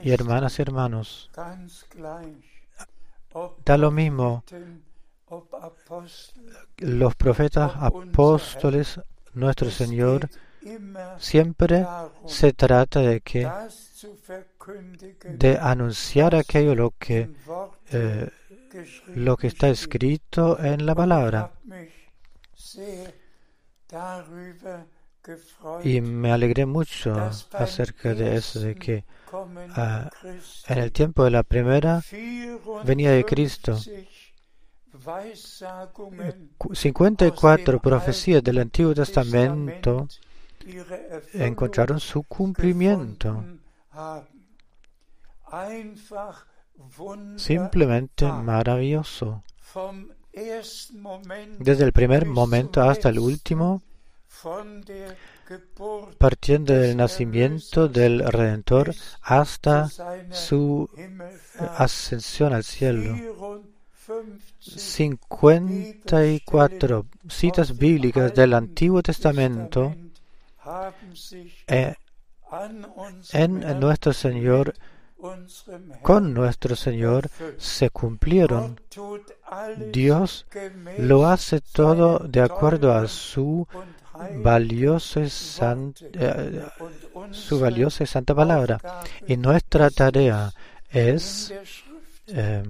Y 0.03 0.11
hermanas 0.11 0.59
y 0.59 0.61
hermanos, 0.61 1.29
da 3.65 3.77
lo 3.77 3.91
mismo 3.91 4.43
los 6.77 7.15
profetas, 7.15 7.73
apóstoles, 7.75 8.99
nuestro 9.33 9.69
Señor, 9.69 10.29
siempre 11.19 11.85
se 12.25 12.53
trata 12.53 13.01
de 13.01 13.21
que 13.21 13.49
de 15.29 15.57
anunciar 15.57 16.35
aquello 16.35 16.75
lo 16.75 16.93
que 16.97 17.29
eh, 17.91 18.29
lo 19.07 19.37
que 19.37 19.47
está 19.47 19.69
escrito 19.69 20.59
en 20.59 20.85
la 20.85 20.93
palabra. 20.93 21.51
Y 25.83 26.01
me 26.01 26.31
alegré 26.31 26.65
mucho 26.65 27.15
acerca 27.51 28.13
de 28.13 28.35
eso, 28.35 28.59
de 28.59 28.75
que 28.75 29.05
ah, 29.75 30.09
en 30.67 30.77
el 30.77 30.91
tiempo 30.91 31.23
de 31.23 31.31
la 31.31 31.43
primera 31.43 32.01
venía 32.85 33.11
de 33.11 33.25
Cristo, 33.25 33.77
54 36.73 37.79
profecías 37.79 38.43
del 38.43 38.59
Antiguo 38.59 38.93
Testamento 38.93 40.07
encontraron 41.33 41.99
su 41.99 42.23
cumplimiento. 42.23 43.43
Simplemente 47.37 48.31
maravilloso. 48.31 49.43
Desde 51.59 51.83
el 51.83 51.93
primer 51.93 52.25
momento 52.25 52.81
hasta 52.81 53.09
el 53.09 53.19
último, 53.19 53.81
partiendo 56.17 56.73
del 56.73 56.97
nacimiento 56.97 57.87
del 57.87 58.19
Redentor 58.19 58.93
hasta 59.21 59.89
su 60.31 60.89
ascensión 61.77 62.53
al 62.53 62.63
cielo. 62.63 63.63
54 64.59 67.05
citas 67.27 67.77
bíblicas 67.77 68.33
del 68.33 68.53
Antiguo 68.53 69.01
Testamento 69.01 69.93
eh, 71.67 71.95
en 73.33 73.79
nuestro 73.79 74.13
Señor, 74.13 74.73
con 76.01 76.33
nuestro 76.33 76.75
Señor, 76.75 77.29
se 77.57 77.89
cumplieron. 77.89 78.79
Dios 79.91 80.45
lo 80.97 81.27
hace 81.27 81.61
todo 81.61 82.19
de 82.19 82.41
acuerdo 82.41 82.93
a 82.93 83.07
su 83.07 83.67
valiosa 84.43 85.21
y 85.21 85.29
santa, 85.29 86.05
eh, 86.13 86.65
su 87.31 87.59
valiosa 87.59 88.03
y 88.03 88.07
santa 88.07 88.33
palabra. 88.35 88.79
Y 89.27 89.37
nuestra 89.37 89.89
tarea 89.89 90.53
es 90.89 91.53
eh, 92.27 92.63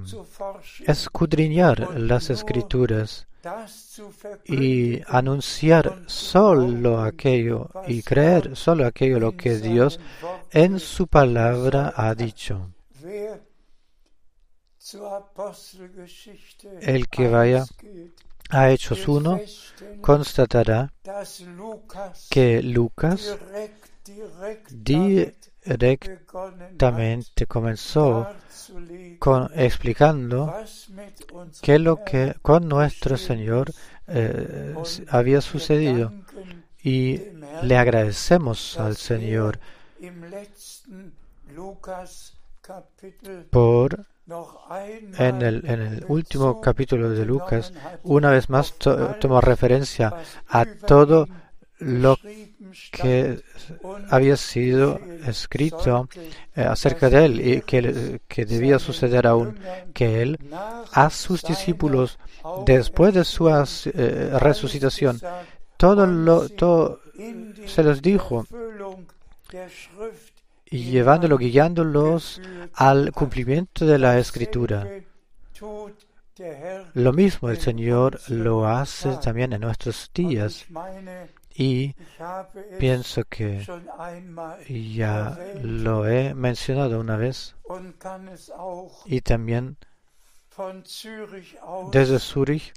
escudriñar 0.86 2.00
las 2.00 2.30
escrituras 2.30 3.28
y 4.46 5.02
anunciar 5.08 6.04
solo 6.08 7.02
aquello 7.02 7.70
y 7.88 8.04
creer 8.04 8.56
solo 8.56 8.86
aquello 8.86 9.20
lo 9.20 9.38
que 9.38 9.58
Dios 9.58 10.00
en 10.52 10.80
su 10.80 11.08
palabra 11.08 11.94
ha 11.96 12.14
dicho. 12.14 12.72
El 16.82 17.08
que 17.10 17.28
vaya 17.28 17.66
a 18.50 18.72
Hechos 18.72 19.08
1 19.08 19.42
constatará 20.02 20.94
que 22.30 22.62
Lucas 22.64 23.38
directamente 24.70 25.48
comenzó 27.48 28.28
con, 29.20 29.50
explicando 29.56 30.54
qué 31.62 31.80
lo 31.80 32.04
que 32.04 32.36
con 32.42 32.68
nuestro 32.68 33.16
Señor 33.18 33.72
eh, 34.08 34.76
había 35.10 35.42
sucedido. 35.42 36.14
Y 36.84 37.22
le 37.64 37.78
agradecemos 37.78 38.80
al 38.80 38.96
Señor 38.96 39.60
por 43.50 44.06
en 45.18 45.42
el, 45.42 45.66
en 45.66 45.82
el 45.82 46.06
último 46.08 46.60
capítulo 46.60 47.10
de 47.10 47.26
Lucas, 47.26 47.74
una 48.04 48.30
vez 48.30 48.50
más 48.50 48.74
tomó 48.74 49.42
referencia 49.42 50.14
a 50.48 50.66
todo 50.66 51.28
lo 51.80 52.18
que 52.92 53.40
había 54.10 54.36
sido 54.36 55.00
escrito 55.26 56.10
eh, 56.56 56.62
acerca 56.62 57.10
de 57.10 57.26
él 57.26 57.48
y 57.48 57.62
que, 57.62 58.22
que, 58.28 58.46
debía 58.46 58.80
suceder 58.80 59.28
aún, 59.28 59.60
que 59.94 60.22
él 60.22 60.40
a 60.92 61.10
sus 61.10 61.44
discípulos, 61.44 62.18
después 62.66 63.14
de 63.14 63.24
su 63.24 63.50
eh, 63.50 64.30
resucitación, 64.40 65.20
todo 65.78 66.08
lo 66.08 66.50
todo 66.50 67.02
se 67.66 67.84
los 67.84 68.02
dijo 68.02 68.46
y 70.70 70.84
llevándolo, 70.92 71.38
guiándolos 71.38 72.42
al 72.74 73.12
cumplimiento 73.12 73.86
de 73.86 73.98
la 73.98 74.20
escritura. 74.20 74.88
Lo 76.94 77.14
mismo 77.14 77.50
el 77.50 77.60
Señor 77.60 78.20
lo 78.28 78.68
hace 78.68 79.18
también 79.24 79.54
en 79.54 79.62
nuestros 79.62 80.12
días. 80.14 80.66
Y 81.60 81.96
pienso 82.78 83.24
que 83.24 83.66
ya 84.70 85.36
lo 85.64 86.08
he 86.08 86.36
mencionado 86.36 87.00
una 87.00 87.18
vez 87.18 87.56
y 89.06 89.22
también 89.22 89.76
desde 91.92 92.20
Zurich 92.20 92.74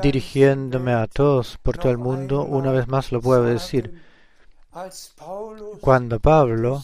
dirigiéndome 0.00 0.92
a 0.92 1.08
todos 1.08 1.58
por 1.58 1.78
todo 1.78 1.90
el 1.90 1.98
mundo, 1.98 2.44
una 2.44 2.70
vez 2.70 2.86
más 2.86 3.10
lo 3.10 3.20
puedo 3.20 3.42
decir. 3.42 4.00
Cuando 5.80 6.20
Pablo 6.20 6.80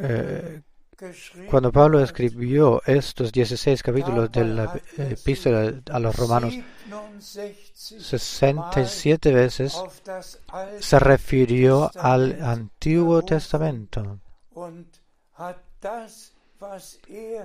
eh, 0.00 0.62
cuando 1.50 1.72
Pablo 1.72 2.00
escribió 2.00 2.82
estos 2.86 3.32
16 3.32 3.82
capítulos 3.82 4.30
de 4.30 4.44
la 4.44 4.80
epístola 4.98 5.74
a 5.90 5.98
los 5.98 6.16
romanos, 6.16 6.54
67 7.18 9.32
veces 9.32 9.76
se 10.80 10.98
refirió 10.98 11.90
al 11.94 12.42
Antiguo 12.42 13.22
Testamento. 13.22 14.18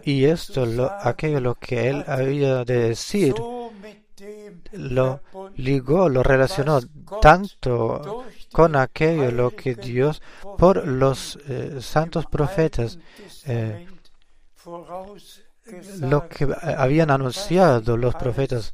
Y 0.03 0.25
esto, 0.25 0.65
lo, 0.65 0.91
aquello 0.91 1.39
lo 1.39 1.55
que 1.55 1.89
él 1.89 2.03
había 2.07 2.63
de 2.63 2.89
decir, 2.89 3.33
lo 4.71 5.21
ligó, 5.55 6.09
lo 6.09 6.23
relacionó 6.23 6.79
tanto 7.21 8.25
con 8.51 8.75
aquello 8.75 9.31
lo 9.31 9.51
que 9.51 9.75
Dios 9.75 10.21
por 10.57 10.87
los 10.87 11.37
eh, 11.47 11.79
santos 11.81 12.25
profetas 12.25 12.99
eh, 13.45 13.87
lo 15.99 16.27
que 16.27 16.47
habían 16.61 17.11
anunciado 17.11 17.97
los 17.97 18.15
profetas 18.15 18.73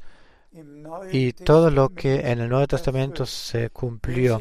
y 1.10 1.32
todo 1.32 1.70
lo 1.70 1.88
que 1.88 2.30
en 2.30 2.40
el 2.40 2.48
Nuevo 2.48 2.66
Testamento 2.66 3.26
se 3.26 3.70
cumplió. 3.70 4.40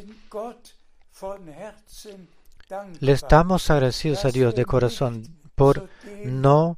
Le 3.00 3.12
estamos 3.12 3.70
agradecidos 3.70 4.26
a 4.26 4.30
Dios 4.30 4.54
de 4.56 4.66
corazón 4.66 5.43
por 5.56 5.88
no 6.26 6.78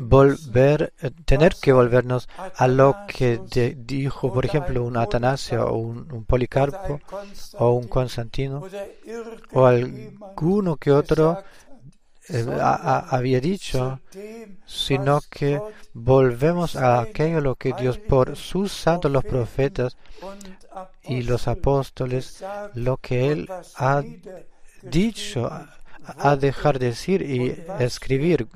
volver, 0.00 0.92
eh, 1.00 1.10
tener 1.24 1.56
que 1.60 1.72
volvernos 1.72 2.28
a 2.56 2.68
lo 2.68 2.96
que 3.08 3.40
dijo, 3.76 4.32
por 4.32 4.46
ejemplo, 4.46 4.84
un 4.84 4.96
Atanasio 4.96 5.66
o 5.66 5.76
un, 5.76 6.24
Policarpo 6.24 7.00
o 7.58 7.72
un 7.72 7.88
Constantino 7.88 8.62
o 9.52 9.66
alguno 9.66 10.76
que 10.76 10.92
otro 10.92 11.42
eh, 12.28 12.46
había 12.60 13.40
dicho, 13.40 14.00
sino 14.64 15.20
que 15.30 15.60
volvemos 15.92 16.76
a 16.76 17.00
aquello 17.00 17.40
lo 17.40 17.54
que 17.54 17.72
Dios 17.72 17.98
por 17.98 18.36
sus 18.36 18.72
santos 18.72 19.10
los 19.10 19.24
profetas 19.24 19.96
y 21.04 21.22
los 21.22 21.46
apóstoles, 21.48 22.44
lo 22.74 22.96
que 22.96 23.30
Él 23.30 23.48
ha 23.76 24.02
dicho 24.82 25.50
a 26.06 26.36
dejar 26.36 26.78
de 26.78 26.86
decir 26.86 27.22
y 27.22 27.64
escribir, 27.78 28.48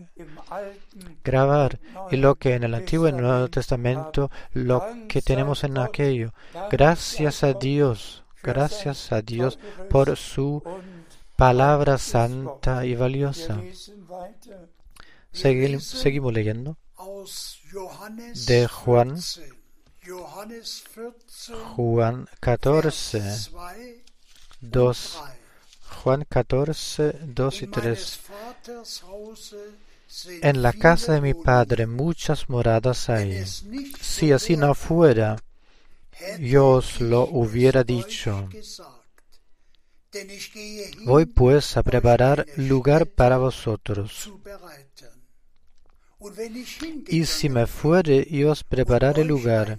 grabar, 1.24 1.78
y 2.10 2.16
lo 2.16 2.36
que 2.36 2.54
en 2.54 2.64
el 2.64 2.74
Antiguo 2.74 3.08
y 3.08 3.12
Nuevo 3.12 3.48
Testamento, 3.48 4.30
lo 4.52 4.84
que 5.08 5.22
tenemos 5.22 5.64
en 5.64 5.78
aquello. 5.78 6.32
Gracias 6.70 7.42
a 7.42 7.52
Dios, 7.52 8.24
gracias 8.42 9.12
a 9.12 9.22
Dios 9.22 9.58
por 9.88 10.16
su 10.16 10.62
palabra 11.36 11.98
santa 11.98 12.84
y 12.84 12.94
valiosa. 12.94 13.60
seguimos 15.32 16.32
leyendo 16.32 16.76
de 18.46 18.66
Juan, 18.68 19.16
Juan 21.76 22.28
14, 22.40 23.22
2 24.60 25.20
Juan 26.02 26.24
14, 26.24 27.14
2 27.26 27.62
y 27.62 27.66
3. 27.66 28.20
En 30.40 30.62
la 30.62 30.72
casa 30.72 31.12
de 31.12 31.20
mi 31.20 31.34
Padre 31.34 31.86
muchas 31.86 32.48
moradas 32.48 33.10
hay. 33.10 33.44
Si 33.44 34.32
así 34.32 34.56
no 34.56 34.74
fuera, 34.74 35.36
yo 36.38 36.68
os 36.68 37.02
lo 37.02 37.24
hubiera 37.24 37.84
dicho. 37.84 38.48
Voy 41.04 41.26
pues 41.26 41.76
a 41.76 41.82
preparar 41.82 42.46
lugar 42.56 43.06
para 43.06 43.36
vosotros. 43.36 44.32
Y 47.08 47.26
si 47.26 47.48
me 47.50 47.66
fuere 47.66 48.26
y 48.28 48.44
os 48.44 48.64
prepararé 48.64 49.24
lugar, 49.24 49.78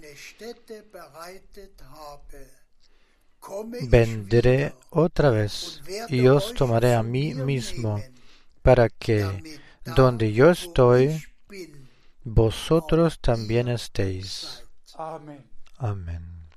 vendré 3.88 4.74
otra 4.90 5.30
vez 5.30 5.82
y 6.08 6.26
os 6.26 6.54
tomaré 6.54 6.94
a 6.94 7.02
mí 7.02 7.34
mismo, 7.34 8.00
para 8.62 8.88
que 8.88 9.60
donde 9.84 10.32
yo 10.32 10.50
estoy, 10.50 11.22
vosotros 12.24 13.18
también 13.20 13.68
estéis. 13.68 14.64
Amén. 15.78 16.48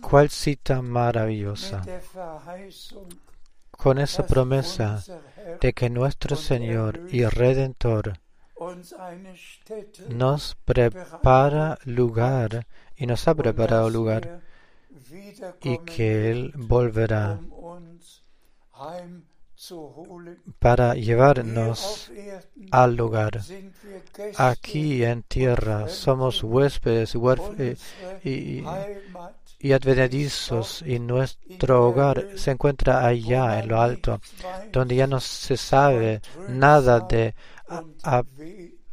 Cuál 0.00 0.30
cita 0.30 0.82
maravillosa 0.82 1.82
con 3.70 3.98
esa 3.98 4.26
promesa 4.26 5.04
de 5.60 5.72
que 5.72 5.90
nuestro 5.90 6.34
Señor 6.34 7.00
y 7.10 7.24
Redentor 7.24 8.18
nos 10.08 10.54
prepara 10.64 11.78
lugar 11.84 12.66
y 12.96 13.06
nos 13.06 13.28
ha 13.28 13.34
preparado 13.34 13.90
lugar 13.90 14.40
y 15.62 15.78
que 15.78 16.30
Él 16.30 16.52
volverá 16.56 17.38
para 20.58 20.94
llevarnos 20.94 22.10
al 22.70 22.96
lugar. 22.96 23.40
Aquí 24.36 25.02
en 25.04 25.22
tierra 25.22 25.88
somos 25.88 26.42
huéspedes 26.42 27.14
eh, 27.58 27.76
y, 28.22 28.64
y 29.58 29.72
advenedizos 29.72 30.82
y 30.82 30.98
nuestro 30.98 31.88
hogar 31.88 32.26
se 32.36 32.50
encuentra 32.50 33.06
allá 33.06 33.58
en 33.58 33.68
lo 33.68 33.80
alto, 33.80 34.20
donde 34.72 34.96
ya 34.96 35.06
no 35.06 35.20
se 35.20 35.56
sabe 35.56 36.20
nada 36.48 37.00
de 37.00 37.34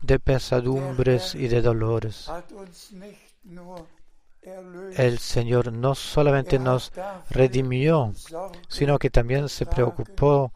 de 0.02 0.20
pesadumbres 0.20 1.36
y 1.36 1.48
de 1.48 1.62
dolores. 1.62 2.30
El 4.96 5.20
Señor 5.20 5.72
no 5.72 5.96
solamente 5.96 6.60
nos 6.60 6.92
redimió, 7.30 8.14
sino 8.68 9.00
que 9.00 9.10
también 9.10 9.48
se 9.48 9.66
preocupó 9.66 10.52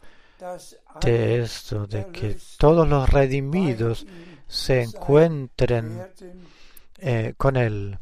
de 1.00 1.40
esto, 1.42 1.86
de 1.86 2.06
que 2.08 2.36
todos 2.58 2.86
los 2.86 3.08
redimidos 3.08 4.06
se 4.46 4.82
encuentren 4.82 6.06
eh, 6.98 7.34
con 7.36 7.56
Él. 7.56 7.98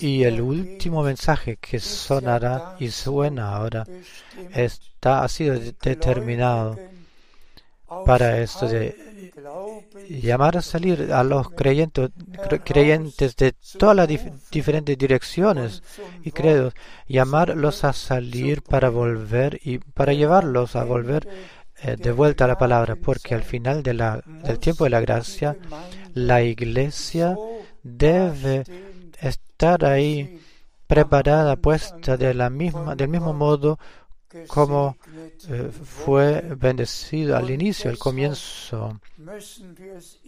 Y 0.00 0.22
el 0.24 0.40
último 0.40 1.02
mensaje 1.02 1.56
que 1.56 1.80
sonará 1.80 2.76
y 2.78 2.90
suena 2.90 3.56
ahora 3.56 3.84
está, 4.52 5.22
ha 5.22 5.28
sido 5.28 5.58
determinado 5.58 6.78
para 8.04 8.40
esto 8.40 8.68
de 8.68 9.32
llamar 10.08 10.56
a 10.56 10.62
salir 10.62 11.12
a 11.12 11.22
los 11.22 11.50
creyentes, 11.50 12.10
creyentes 12.64 13.36
de 13.36 13.54
todas 13.78 13.96
las 13.96 14.08
diferentes 14.50 14.98
direcciones 14.98 15.82
y 16.22 16.30
credos, 16.30 16.74
llamarlos 17.06 17.84
a 17.84 17.92
salir 17.92 18.62
para 18.62 18.88
volver 18.88 19.60
y 19.62 19.78
para 19.78 20.12
llevarlos 20.12 20.76
a 20.76 20.84
volver 20.84 21.28
eh, 21.82 21.96
de 21.96 22.12
vuelta 22.12 22.44
a 22.44 22.48
la 22.48 22.58
palabra, 22.58 22.96
porque 22.96 23.34
al 23.34 23.42
final 23.42 23.82
del 23.82 24.58
tiempo 24.60 24.84
de 24.84 24.90
la 24.90 25.00
gracia, 25.00 25.56
la 26.14 26.42
iglesia 26.42 27.36
debe 27.82 28.64
estar 29.20 29.84
ahí 29.84 30.40
preparada, 30.86 31.56
puesta 31.56 32.16
de 32.16 32.34
la 32.34 32.50
misma, 32.50 32.94
del 32.94 33.08
mismo 33.08 33.32
modo 33.32 33.78
como 34.48 34.96
eh, 35.48 35.70
fue 35.70 36.40
bendecido 36.56 37.36
al 37.36 37.50
inicio, 37.50 37.90
al 37.90 37.98
comienzo. 37.98 39.00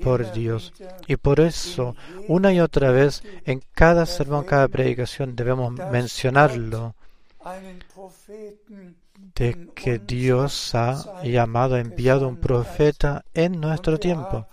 por 0.02 0.32
Dios. 0.32 0.72
Y 1.06 1.16
por 1.16 1.40
eso, 1.40 1.96
una 2.28 2.52
y 2.52 2.60
otra 2.60 2.90
vez, 2.92 3.22
en 3.44 3.62
cada 3.72 4.06
sermón, 4.06 4.44
cada 4.44 4.68
predicación, 4.68 5.34
debemos 5.34 5.72
mencionarlo 5.72 6.94
de 9.36 9.68
que 9.74 9.98
Dios 9.98 10.74
ha 10.74 11.22
llamado, 11.22 11.76
enviado 11.76 12.26
un 12.26 12.36
profeta 12.36 13.24
en 13.34 13.60
nuestro 13.60 13.98
tiempo. 13.98 14.46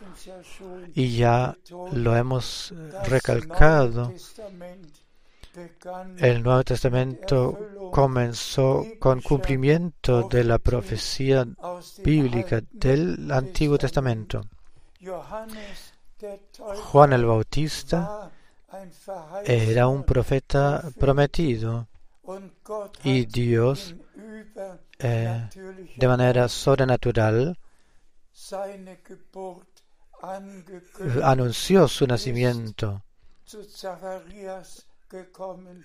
Y 0.94 1.16
ya 1.18 1.58
lo 1.92 2.16
hemos 2.16 2.74
recalcado 3.06 4.14
el 6.18 6.42
Nuevo 6.42 6.64
Testamento 6.64 7.90
comenzó 7.92 8.86
con 9.00 9.22
cumplimiento 9.22 10.28
de 10.28 10.44
la 10.44 10.58
profecía 10.58 11.46
bíblica 12.04 12.62
del 12.72 13.32
Antiguo 13.32 13.78
Testamento. 13.78 14.42
Juan 16.92 17.14
el 17.14 17.26
Bautista 17.26 18.32
era 19.46 19.88
un 19.88 20.04
profeta 20.04 20.84
prometido 21.00 21.88
y 23.04 23.26
Dios 23.26 23.96
eh, 25.00 25.50
de 25.98 26.08
manera 26.08 26.48
sobrenatural 26.48 27.58
anunció 31.24 31.88
su 31.88 32.08
nacimiento. 32.08 33.04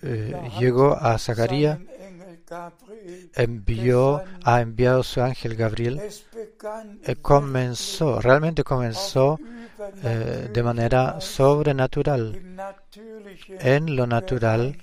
Eh, 0.03 0.51
llegó 0.59 0.97
a 0.97 1.19
Zacarías, 1.19 1.79
envió, 3.35 4.23
ha 4.43 4.61
enviado 4.61 5.03
su 5.03 5.21
ángel 5.21 5.55
Gabriel, 5.55 6.01
eh, 7.03 7.17
comenzó, 7.17 8.21
realmente 8.21 8.65
comenzó 8.65 9.39
eh, 10.03 10.49
de 10.51 10.63
manera 10.63 11.21
sobrenatural. 11.21 12.41
En 13.61 13.97
lo 13.97 14.07
natural, 14.07 14.79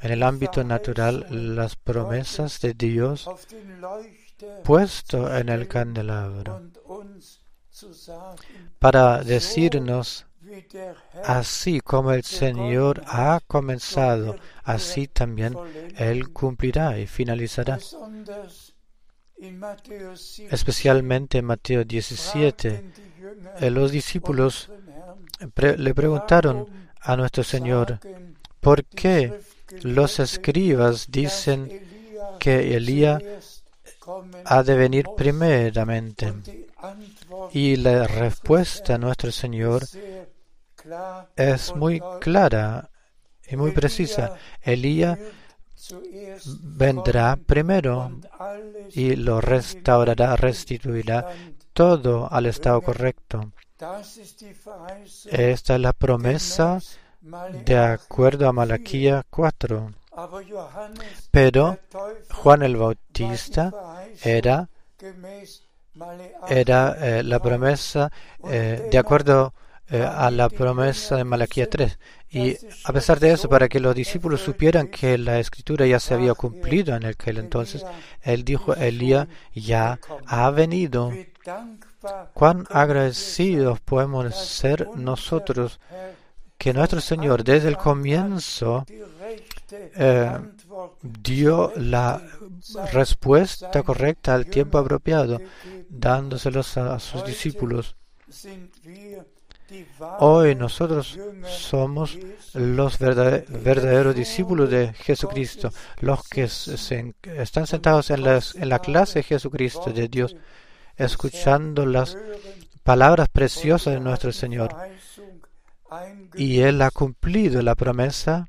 en 0.00 0.12
el 0.12 0.22
ámbito 0.22 0.64
natural, 0.64 1.26
las 1.30 1.76
promesas 1.76 2.60
de 2.60 2.74
Dios 2.74 3.28
puesto 4.64 5.34
en 5.36 5.48
el 5.48 5.68
candelabro 5.68 6.62
para 8.78 9.22
decirnos 9.22 10.26
Así 11.24 11.80
como 11.80 12.12
el 12.12 12.24
Señor 12.24 13.02
ha 13.06 13.40
comenzado, 13.46 14.36
así 14.64 15.06
también 15.06 15.54
Él 15.96 16.30
cumplirá 16.30 16.98
y 16.98 17.06
finalizará. 17.06 17.78
Especialmente 20.50 21.38
en 21.38 21.44
Mateo 21.44 21.84
17, 21.84 22.92
eh, 23.60 23.70
los 23.70 23.90
discípulos 23.90 24.70
le 25.76 25.94
preguntaron 25.94 26.66
a 27.00 27.16
nuestro 27.16 27.44
Señor, 27.44 27.98
¿por 28.60 28.84
qué 28.84 29.40
los 29.82 30.18
escribas 30.18 31.10
dicen 31.10 31.68
que 32.38 32.76
Elías 32.76 33.64
ha 34.44 34.62
de 34.62 34.76
venir 34.76 35.06
primeramente? 35.16 36.32
Y 37.52 37.76
la 37.76 38.06
respuesta 38.06 38.94
a 38.94 38.98
nuestro 38.98 39.30
Señor 39.30 39.82
es 41.36 41.74
muy 41.74 42.00
clara 42.20 42.90
y 43.46 43.56
muy 43.56 43.72
precisa. 43.72 44.36
Elías 44.62 45.18
vendrá 46.62 47.36
primero 47.36 48.20
y 48.92 49.16
lo 49.16 49.40
restaurará, 49.40 50.36
restituirá 50.36 51.26
todo 51.72 52.30
al 52.30 52.46
estado 52.46 52.80
correcto. 52.80 53.52
Esta 55.30 55.74
es 55.74 55.80
la 55.80 55.92
promesa 55.92 56.78
de 57.20 57.76
acuerdo 57.76 58.48
a 58.48 58.52
Malaquía 58.52 59.24
4. 59.30 59.92
Pero 61.30 61.78
Juan 62.32 62.62
el 62.62 62.76
Bautista 62.76 63.72
era, 64.22 64.68
era 66.48 66.96
eh, 67.00 67.22
la 67.22 67.38
promesa 67.38 68.10
eh, 68.44 68.88
de 68.90 68.98
acuerdo 68.98 69.54
eh, 69.88 70.02
a 70.02 70.30
la 70.30 70.48
promesa 70.48 71.16
de 71.16 71.24
Malaquía 71.24 71.68
3. 71.68 71.98
Y 72.30 72.56
a 72.84 72.92
pesar 72.92 73.18
de 73.18 73.32
eso, 73.32 73.48
para 73.48 73.68
que 73.68 73.80
los 73.80 73.94
discípulos 73.94 74.40
supieran 74.40 74.86
que 74.86 75.18
la 75.18 75.40
escritura 75.40 75.84
ya 75.84 75.98
se 75.98 76.14
había 76.14 76.34
cumplido 76.34 76.94
en 76.94 77.06
aquel 77.06 77.38
entonces, 77.38 77.84
él 78.22 78.44
dijo, 78.44 78.74
Elías 78.74 79.26
ya 79.52 79.98
ha 80.26 80.50
venido. 80.50 81.12
Cuán 82.34 82.66
agradecidos 82.70 83.80
podemos 83.80 84.34
ser 84.34 84.88
nosotros 84.94 85.80
que 86.60 86.74
nuestro 86.74 87.00
Señor 87.00 87.42
desde 87.42 87.68
el 87.68 87.78
comienzo 87.78 88.84
eh, 89.72 90.38
dio 91.00 91.72
la 91.76 92.20
respuesta 92.92 93.82
correcta 93.82 94.34
al 94.34 94.44
tiempo 94.44 94.76
apropiado, 94.76 95.40
dándoselos 95.88 96.76
a 96.76 96.98
sus 96.98 97.24
discípulos. 97.24 97.96
Hoy 100.18 100.54
nosotros 100.54 101.18
somos 101.48 102.18
los 102.52 102.98
verdaderos 102.98 104.14
discípulos 104.14 104.68
de 104.68 104.92
Jesucristo, 104.92 105.72
los 106.00 106.28
que 106.28 106.42
están 106.42 107.66
sentados 107.66 108.10
en, 108.10 108.22
en 108.26 108.68
la 108.68 108.80
clase 108.80 109.20
de 109.20 109.22
Jesucristo, 109.22 109.94
de 109.94 110.08
Dios, 110.08 110.36
escuchando 110.98 111.86
las 111.86 112.18
palabras 112.82 113.30
preciosas 113.30 113.94
de 113.94 114.00
nuestro 114.00 114.30
Señor. 114.30 114.76
Y 116.34 116.60
Él 116.60 116.82
ha 116.82 116.90
cumplido 116.90 117.62
la 117.62 117.74
promesa 117.74 118.48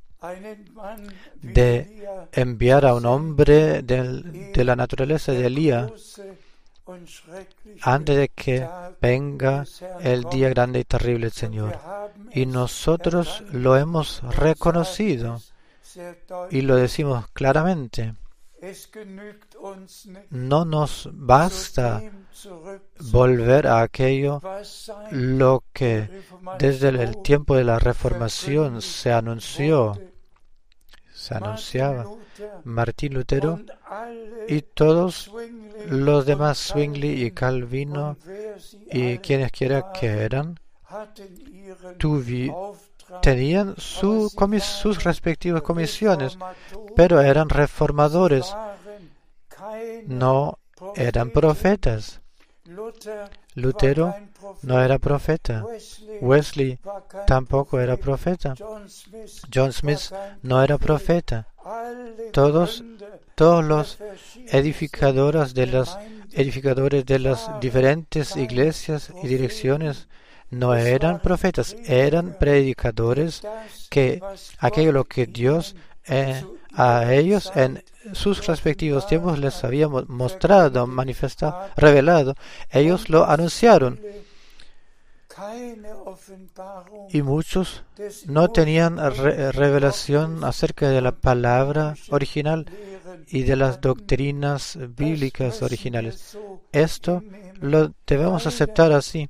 de 1.41 2.05
enviar 2.31 2.85
a 2.85 2.93
un 2.93 3.05
hombre 3.05 3.81
de 3.81 4.63
la 4.63 4.75
naturaleza 4.75 5.31
de 5.31 5.47
Elías 5.47 6.21
antes 7.81 8.17
de 8.17 8.29
que 8.29 8.67
venga 9.01 9.65
el 10.01 10.23
día 10.25 10.49
grande 10.49 10.79
y 10.79 10.83
terrible 10.83 11.27
del 11.27 11.31
Señor. 11.31 11.79
Y 12.33 12.45
nosotros 12.45 13.43
lo 13.51 13.77
hemos 13.77 14.21
reconocido 14.35 15.41
y 16.49 16.61
lo 16.61 16.75
decimos 16.75 17.27
claramente. 17.33 18.15
No 20.29 20.65
nos 20.65 21.09
basta 21.11 22.01
volver 23.11 23.67
a 23.67 23.81
aquello 23.81 24.41
lo 25.11 25.63
que 25.73 26.09
desde 26.59 26.89
el 26.89 27.21
tiempo 27.21 27.55
de 27.55 27.63
la 27.63 27.79
reformación 27.79 28.81
se 28.81 29.11
anunció, 29.11 29.99
se 31.11 31.35
anunciaba. 31.35 32.05
Martín 32.63 33.13
Lutero 33.13 33.59
y 34.47 34.61
todos 34.61 35.31
los 35.87 36.25
demás, 36.25 36.57
Zwingli 36.57 37.25
y 37.25 37.31
Calvino 37.31 38.17
y 38.91 39.17
quienes 39.19 39.51
quiera 39.51 39.91
que 39.91 40.07
eran, 40.07 40.59
tenían 43.21 43.75
sus 43.77 45.03
respectivas 45.03 45.61
comisiones, 45.61 46.37
pero 46.95 47.21
eran 47.21 47.49
reformadores, 47.49 48.55
no 50.05 50.59
eran 50.95 51.31
profetas. 51.31 52.21
Lutero 53.53 54.15
no 54.61 54.81
era 54.81 54.97
profeta. 54.97 55.65
Wesley 56.21 56.79
tampoco 57.27 57.79
era 57.79 57.97
profeta. 57.97 58.55
John 59.53 59.73
Smith 59.73 60.11
no 60.41 60.63
era 60.63 60.77
profeta. 60.77 61.47
Todos, 62.31 62.83
todos 63.35 63.63
los 63.63 63.97
edificadores 64.47 65.53
de 65.53 65.67
las 65.67 65.97
edificadores 66.33 67.05
de 67.05 67.19
las 67.19 67.49
diferentes 67.59 68.37
iglesias 68.37 69.11
y 69.21 69.27
direcciones 69.27 70.07
no 70.51 70.75
eran 70.75 71.19
profetas, 71.21 71.75
eran 71.85 72.37
predicadores 72.39 73.41
que 73.89 74.21
aquello 74.59 74.91
lo 74.91 75.05
que 75.05 75.25
Dios 75.25 75.75
eh, 76.07 76.43
a 76.73 77.13
ellos 77.13 77.51
en 77.55 77.83
sus 78.13 78.45
respectivos 78.47 79.07
tiempos 79.07 79.39
les 79.39 79.63
había 79.63 79.87
mostrado, 79.87 80.87
manifestado, 80.87 81.69
revelado, 81.75 82.35
ellos 82.69 83.09
lo 83.09 83.25
anunciaron. 83.25 83.99
Y 87.09 87.21
muchos 87.21 87.83
no 88.27 88.49
tenían 88.49 88.97
revelación 88.97 90.43
acerca 90.43 90.89
de 90.89 91.01
la 91.01 91.13
palabra 91.13 91.95
original 92.09 92.65
y 93.27 93.43
de 93.43 93.55
las 93.55 93.79
doctrinas 93.81 94.77
bíblicas 94.95 95.61
originales. 95.61 96.37
Esto 96.71 97.23
lo 97.59 97.93
debemos 98.05 98.45
aceptar 98.45 98.91
así. 98.91 99.29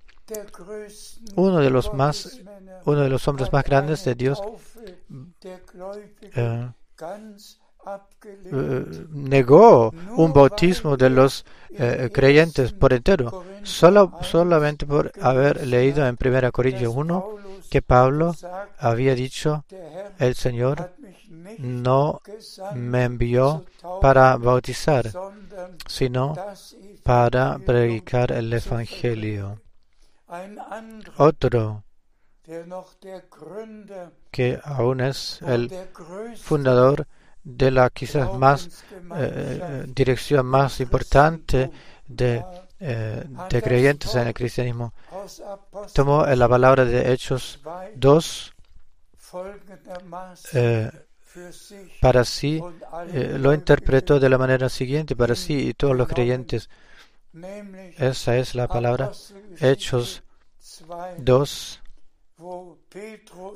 Uno 1.35 1.59
de 1.59 1.69
los 1.69 1.93
más, 1.93 2.39
uno 2.85 3.01
de 3.01 3.09
los 3.09 3.27
hombres 3.27 3.51
más 3.51 3.63
grandes 3.63 4.05
de 4.05 4.15
Dios 4.15 4.41
eh, 6.33 6.69
eh, 8.51 9.05
negó 9.09 9.93
un 10.15 10.33
bautismo 10.33 10.95
de 10.97 11.09
los 11.09 11.45
eh, 11.71 12.09
creyentes 12.13 12.73
por 12.73 12.93
entero, 12.93 13.43
solo, 13.63 14.19
solamente 14.21 14.85
por 14.85 15.11
haber 15.21 15.65
leído 15.65 16.05
en 16.05 16.17
1 16.23 16.51
Corintios 16.51 16.93
1 16.95 17.25
que 17.69 17.81
Pablo 17.81 18.35
había 18.77 19.15
dicho, 19.15 19.65
el 20.19 20.35
Señor 20.35 20.91
no 21.57 22.21
me 22.75 23.05
envió 23.05 23.65
para 24.01 24.35
bautizar, 24.37 25.09
sino 25.87 26.35
para 27.03 27.57
predicar 27.59 28.31
el 28.31 28.51
Evangelio. 28.53 29.59
Otro 31.17 31.83
que 34.31 34.59
aún 34.63 35.01
es 35.01 35.41
el 35.41 35.71
fundador 36.37 37.07
de 37.43 37.71
la 37.71 37.89
quizás 37.89 38.33
más 38.33 38.83
eh, 39.15 39.85
dirección 39.87 40.45
más 40.45 40.79
importante 40.79 41.71
de, 42.07 42.43
eh, 42.79 43.23
de, 43.49 43.61
creyentes 43.61 44.15
en 44.15 44.27
el 44.27 44.33
cristianismo. 44.33 44.93
Tomó 45.93 46.25
la 46.25 46.47
palabra 46.47 46.85
de 46.85 47.11
Hechos 47.11 47.59
2 47.95 48.53
eh, 50.53 50.91
para 52.01 52.25
sí, 52.25 52.61
lo 53.13 53.53
interpretó 53.53 54.19
de 54.19 54.29
la 54.29 54.37
manera 54.37 54.67
siguiente 54.67 55.15
para 55.15 55.35
sí 55.35 55.69
y 55.69 55.73
todos 55.73 55.95
los 55.95 56.07
creyentes. 56.07 56.69
Esa 57.97 58.37
es 58.37 58.55
la 58.55 58.67
palabra 58.67 59.11
Hechos 59.59 60.23
2 61.17 61.81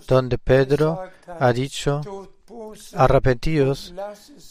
donde 0.07 0.38
Pedro 0.38 1.09
ha 1.28 1.51
dicho, 1.51 2.01
arrepentíos 2.93 3.93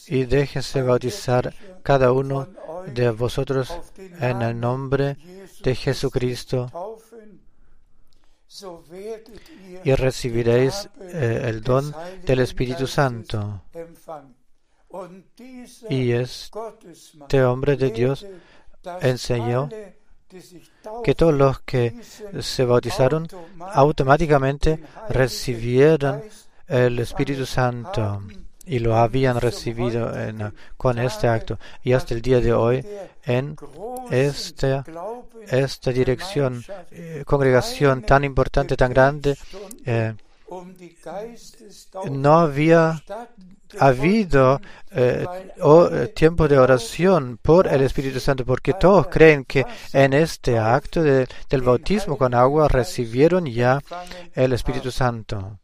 y 0.08 0.24
déjense 0.24 0.82
bautizar 0.82 1.54
cada 1.82 2.12
uno 2.12 2.48
de 2.92 3.10
vosotros 3.10 3.72
en 3.96 4.42
el 4.42 4.58
nombre 4.58 5.16
de 5.62 5.74
Jesucristo 5.74 6.70
y 9.84 9.94
recibiréis 9.94 10.88
eh, 11.00 11.42
el 11.44 11.60
don 11.62 11.94
del 12.24 12.40
Espíritu 12.40 12.86
Santo. 12.86 13.62
Y 15.88 16.12
este 16.12 17.42
hombre 17.42 17.76
de 17.76 17.90
Dios 17.90 18.24
enseñó 19.00 19.68
que 21.04 21.14
todos 21.14 21.34
los 21.34 21.60
que 21.60 21.94
se 22.40 22.64
bautizaron 22.64 23.28
automáticamente 23.72 24.80
recibieron 25.08 26.22
el 26.66 26.98
Espíritu 26.98 27.46
Santo 27.46 28.22
y 28.66 28.78
lo 28.78 28.96
habían 28.96 29.40
recibido 29.40 30.12
con 30.76 30.98
este 30.98 31.28
acto. 31.28 31.58
Y 31.82 31.92
hasta 31.92 32.14
el 32.14 32.22
día 32.22 32.40
de 32.40 32.52
hoy, 32.52 32.84
en 33.24 33.56
esta, 34.10 34.84
esta 35.46 35.92
dirección, 35.92 36.64
eh, 36.90 37.22
congregación 37.26 38.02
tan 38.02 38.24
importante, 38.24 38.76
tan 38.76 38.92
grande, 38.92 39.36
eh, 39.84 40.14
no 42.10 42.38
había 42.38 43.02
habido 43.78 44.60
eh, 44.90 45.26
eh, 45.56 46.12
tiempo 46.14 46.48
de 46.48 46.58
oración 46.58 47.38
por 47.40 47.66
el 47.66 47.82
Espíritu 47.82 48.20
Santo, 48.20 48.44
porque 48.44 48.74
todos 48.74 49.08
creen 49.08 49.44
que 49.44 49.64
en 49.92 50.12
este 50.12 50.58
acto 50.58 51.02
del 51.02 51.62
bautismo 51.62 52.16
con 52.16 52.34
agua 52.34 52.68
recibieron 52.68 53.46
ya 53.46 53.80
el 54.34 54.52
Espíritu 54.52 54.90
Santo. 54.90 55.58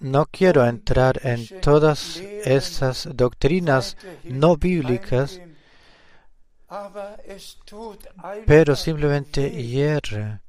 No 0.00 0.26
quiero 0.26 0.66
entrar 0.66 1.20
en 1.24 1.60
todas 1.60 2.16
esas 2.16 3.08
doctrinas 3.12 3.96
no 4.24 4.56
bíblicas 4.56 5.40
pero 8.46 8.76
simplemente 8.76 9.50
hierre 9.50 10.40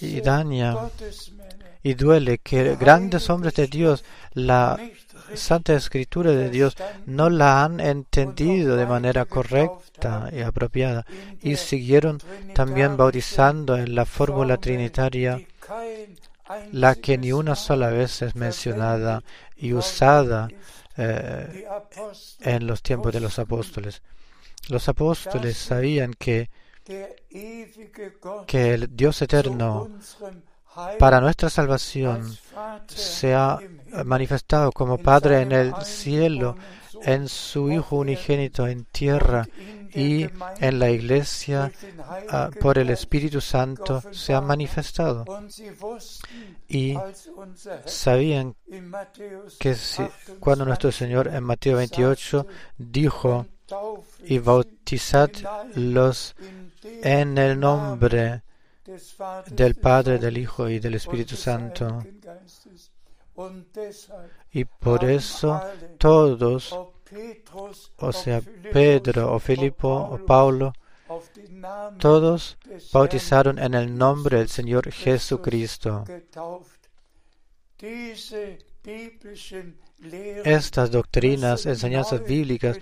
y 0.00 0.20
daña 0.20 0.76
y 1.82 1.94
duele 1.94 2.38
que 2.38 2.76
grandes 2.76 3.30
hombres 3.30 3.54
de 3.54 3.66
Dios, 3.66 4.04
la 4.32 4.78
Santa 5.34 5.74
Escritura 5.74 6.32
de 6.32 6.50
Dios, 6.50 6.76
no 7.06 7.30
la 7.30 7.64
han 7.64 7.80
entendido 7.80 8.76
de 8.76 8.86
manera 8.86 9.24
correcta 9.24 10.30
y 10.32 10.40
apropiada 10.40 11.04
y 11.42 11.56
siguieron 11.56 12.20
también 12.54 12.96
bautizando 12.96 13.76
en 13.76 13.94
la 13.94 14.04
fórmula 14.04 14.56
trinitaria 14.56 15.40
la 16.72 16.94
que 16.94 17.18
ni 17.18 17.32
una 17.32 17.54
sola 17.54 17.90
vez 17.90 18.22
es 18.22 18.34
mencionada 18.34 19.22
y 19.56 19.72
usada 19.72 20.48
eh, 20.96 21.66
en 22.40 22.66
los 22.66 22.82
tiempos 22.82 23.12
de 23.12 23.20
los 23.20 23.38
apóstoles. 23.38 24.02
Los 24.68 24.88
apóstoles 24.88 25.56
sabían 25.56 26.14
que, 26.14 26.50
que 28.46 28.74
el 28.74 28.96
Dios 28.96 29.22
eterno 29.22 29.88
para 30.98 31.20
nuestra 31.20 31.50
salvación 31.50 32.36
se 32.86 33.34
ha 33.34 33.58
manifestado 34.04 34.72
como 34.72 34.98
Padre 34.98 35.42
en 35.42 35.52
el 35.52 35.74
cielo, 35.84 36.56
en 37.02 37.28
su 37.28 37.70
Hijo 37.70 37.96
unigénito 37.96 38.66
en 38.66 38.84
tierra 38.84 39.46
y 39.94 40.26
en 40.60 40.78
la 40.78 40.90
iglesia 40.90 41.72
ah, 42.28 42.50
por 42.60 42.78
el 42.78 42.90
Espíritu 42.90 43.40
Santo 43.40 44.02
se 44.12 44.34
ha 44.34 44.40
manifestado. 44.40 45.24
Y 46.68 46.96
sabían 47.86 48.54
que 49.58 49.76
cuando 50.40 50.64
nuestro 50.64 50.92
Señor 50.92 51.28
en 51.28 51.44
Mateo 51.44 51.76
28 51.78 52.46
dijo, 52.76 53.46
y 54.24 54.38
bautizadlos 54.38 56.34
en 57.02 57.36
el 57.38 57.60
nombre 57.60 58.42
del 59.50 59.74
Padre, 59.74 60.18
del 60.18 60.38
Hijo 60.38 60.68
y 60.68 60.78
del 60.78 60.94
Espíritu 60.94 61.36
Santo. 61.36 62.02
Y 64.52 64.64
por 64.64 65.04
eso 65.04 65.60
todos, 65.98 66.76
o 67.96 68.12
sea, 68.12 68.40
Pedro 68.72 69.32
o 69.32 69.38
Filipo 69.38 69.88
o 69.88 70.24
Paulo, 70.24 70.72
todos 71.98 72.58
bautizaron 72.92 73.58
en 73.58 73.74
el 73.74 73.96
nombre 73.96 74.38
del 74.38 74.48
Señor 74.48 74.90
Jesucristo. 74.90 76.04
Estas 80.44 80.90
doctrinas, 80.90 81.66
enseñanzas 81.66 82.24
bíblicas 82.24 82.78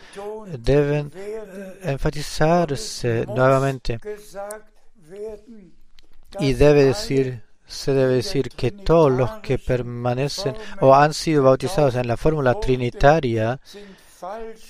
deben 0.58 1.10
enfatizarse 1.82 3.26
nuevamente 3.26 3.98
y 6.38 6.54
debe 6.54 6.84
decir, 6.84 7.42
se 7.66 7.92
debe 7.92 8.14
decir 8.14 8.50
que 8.50 8.70
todos 8.70 9.10
los 9.10 9.30
que 9.42 9.58
permanecen 9.58 10.54
o 10.80 10.94
han 10.94 11.14
sido 11.14 11.42
bautizados 11.42 11.94
en 11.96 12.06
la 12.06 12.16
fórmula 12.16 12.54
trinitaria 12.60 13.60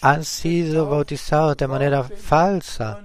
han 0.00 0.24
sido 0.24 0.88
bautizados 0.88 1.56
de 1.56 1.68
manera 1.68 2.02
falsa 2.04 3.02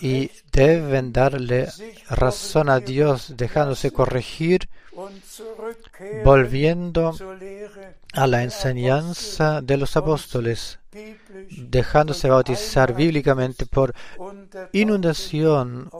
y 0.00 0.30
deben 0.52 1.12
darle 1.12 1.68
razón 2.08 2.68
a 2.70 2.78
Dios 2.80 3.36
dejándose 3.36 3.90
corregir, 3.90 4.68
volviendo 6.24 7.14
a 8.12 8.26
la 8.26 8.42
enseñanza 8.42 9.60
de 9.60 9.76
los 9.76 9.96
apóstoles, 9.96 10.80
dejándose 11.70 12.28
bautizar 12.28 12.94
bíblicamente 12.94 13.66
por 13.66 13.94
inundación, 14.72 15.90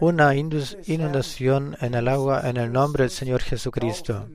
una 0.00 0.34
inundación 0.34 1.76
en 1.80 1.94
el 1.94 2.08
agua 2.08 2.42
en 2.48 2.56
el 2.56 2.72
nombre 2.72 3.04
del 3.04 3.10
Señor 3.10 3.42
Jesucristo. 3.42 4.28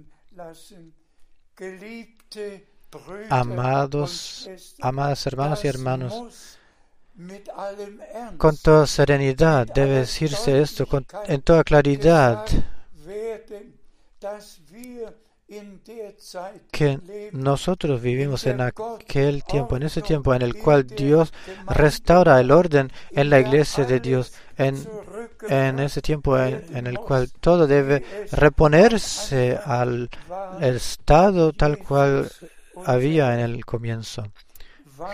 Amados, 3.29 4.49
amadas 4.79 5.27
hermanas 5.27 5.63
y 5.63 5.67
hermanos, 5.67 6.57
con 8.37 8.57
toda 8.57 8.87
serenidad 8.87 9.67
debe 9.67 9.99
decirse 9.99 10.61
esto, 10.61 10.85
en 11.27 11.41
toda 11.41 11.63
claridad, 11.63 12.45
que 16.71 16.99
nosotros 17.33 18.01
vivimos 18.01 18.47
en 18.47 18.61
aquel 18.61 19.43
tiempo, 19.43 19.77
en 19.77 19.83
ese 19.83 20.01
tiempo 20.01 20.33
en 20.33 20.41
el 20.41 20.55
cual 20.55 20.87
Dios 20.87 21.33
restaura 21.67 22.39
el 22.39 22.51
orden 22.51 22.91
en 23.11 23.29
la 23.29 23.39
iglesia 23.39 23.85
de 23.85 23.99
Dios, 23.99 24.33
en, 24.57 24.75
en 25.47 25.79
ese 25.79 26.01
tiempo 26.01 26.37
en, 26.39 26.87
el 26.87 26.97
cual 26.97 27.31
todo 27.39 27.67
debe 27.67 28.03
reponerse 28.31 29.59
al 29.63 30.09
estado 30.61 31.53
tal 31.53 31.77
cual 31.77 32.31
había 32.85 33.33
en 33.35 33.41
el 33.41 33.65
comienzo. 33.65 34.23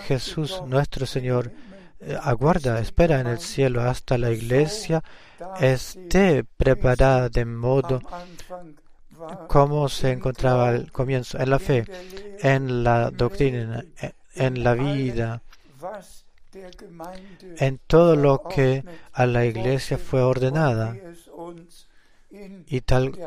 Jesús, 0.06 0.62
nuestro 0.66 1.06
Señor, 1.06 1.50
eh, 2.00 2.16
aguarda, 2.22 2.78
espera 2.78 3.20
en 3.20 3.26
el 3.26 3.38
cielo 3.38 3.82
hasta 3.82 4.16
la 4.16 4.30
iglesia 4.30 5.02
esté 5.60 6.44
preparada 6.44 7.28
de 7.28 7.44
modo 7.44 8.00
como 9.48 9.88
se 9.88 10.10
encontraba 10.12 10.68
al 10.68 10.92
comienzo, 10.92 11.38
en 11.38 11.50
la 11.50 11.58
fe, 11.58 11.84
en 12.40 12.84
la 12.84 13.10
doctrina, 13.10 13.84
en 14.34 14.64
la 14.64 14.74
vida, 14.74 15.42
en 17.58 17.78
todo 17.86 18.16
lo 18.16 18.42
que 18.48 18.84
a 19.12 19.26
la 19.26 19.44
iglesia 19.44 19.98
fue 19.98 20.22
ordenada 20.22 20.96
y 22.30 22.80
tal, 22.80 23.18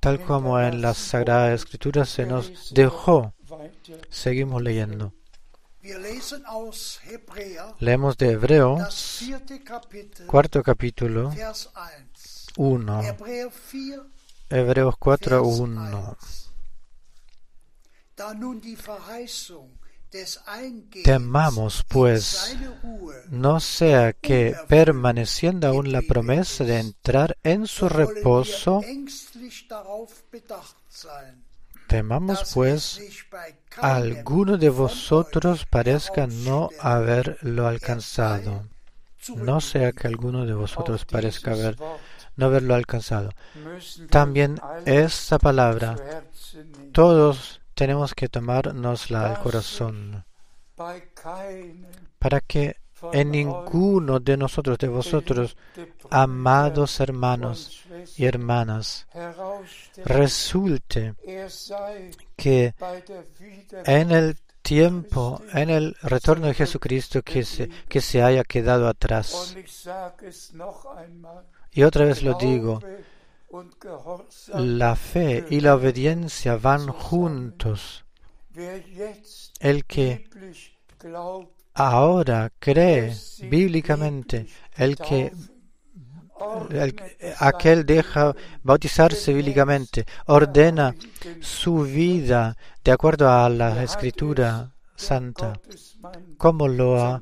tal 0.00 0.20
como 0.24 0.60
en 0.60 0.82
la 0.82 0.94
Sagrada 0.94 1.54
Escritura 1.54 2.04
se 2.04 2.26
nos 2.26 2.72
dejó. 2.74 3.34
Seguimos 4.10 4.62
leyendo. 4.62 5.12
Leemos 7.80 8.16
de 8.16 8.30
Hebreos, 8.30 9.24
cuarto 10.26 10.62
capítulo, 10.62 11.32
1. 12.56 13.02
Hebreos 14.52 14.96
4, 14.98 15.42
1. 15.42 16.16
Temamos, 21.04 21.84
pues, 21.88 22.56
no 23.30 23.60
sea 23.60 24.12
que, 24.12 24.54
permaneciendo 24.68 25.68
aún 25.68 25.90
la 25.90 26.02
promesa 26.02 26.64
de 26.64 26.80
entrar 26.80 27.38
en 27.42 27.66
su 27.66 27.88
reposo, 27.88 28.82
temamos, 31.88 32.52
pues, 32.52 33.00
alguno 33.78 34.58
de 34.58 34.68
vosotros 34.68 35.64
parezca 35.64 36.26
no 36.26 36.68
haberlo 36.78 37.66
alcanzado. 37.66 38.68
No 39.34 39.60
sea 39.60 39.92
que 39.92 40.08
alguno 40.08 40.44
de 40.44 40.52
vosotros 40.52 41.06
parezca 41.06 41.52
haber, 41.52 41.76
no 42.36 42.46
haberlo 42.46 42.74
alcanzado. 42.74 43.30
También 44.10 44.60
esta 44.84 45.38
palabra, 45.38 45.96
todos 46.92 47.60
tenemos 47.74 48.14
que 48.14 48.28
tomárnosla 48.28 49.30
al 49.30 49.42
corazón 49.42 50.24
para 52.18 52.40
que 52.40 52.76
en 53.12 53.30
ninguno 53.32 54.20
de 54.20 54.36
nosotros, 54.36 54.78
de 54.78 54.88
vosotros, 54.88 55.56
amados 56.10 57.00
hermanos 57.00 57.82
y 58.16 58.26
hermanas, 58.26 59.06
resulte 60.04 61.14
que 62.36 62.74
en 63.86 64.10
el 64.12 64.36
tiempo, 64.62 65.42
en 65.52 65.70
el 65.70 65.96
retorno 66.02 66.46
de 66.46 66.54
Jesucristo, 66.54 67.22
que 67.22 67.44
se, 67.44 67.68
que 67.88 68.00
se 68.00 68.22
haya 68.22 68.44
quedado 68.44 68.88
atrás. 68.88 69.56
Y 71.72 71.82
otra 71.82 72.04
vez 72.04 72.22
lo 72.22 72.34
digo, 72.34 72.80
la 74.54 74.94
fe 74.96 75.46
y 75.50 75.60
la 75.60 75.74
obediencia 75.74 76.56
van 76.56 76.88
juntos. 76.88 78.04
El 79.60 79.84
que 79.86 80.28
ahora 81.74 82.52
cree 82.58 83.14
bíblicamente, 83.48 84.46
el 84.76 84.96
que 84.96 85.32
aquel 87.38 87.86
deja 87.86 88.34
bautizarse 88.62 89.32
bíblicamente, 89.32 90.04
ordena 90.26 90.94
su 91.40 91.82
vida 91.82 92.56
de 92.84 92.92
acuerdo 92.92 93.30
a 93.30 93.48
la 93.48 93.82
escritura 93.82 94.72
santa, 94.96 95.60
como 96.36 96.68
lo 96.68 97.02
ha 97.02 97.20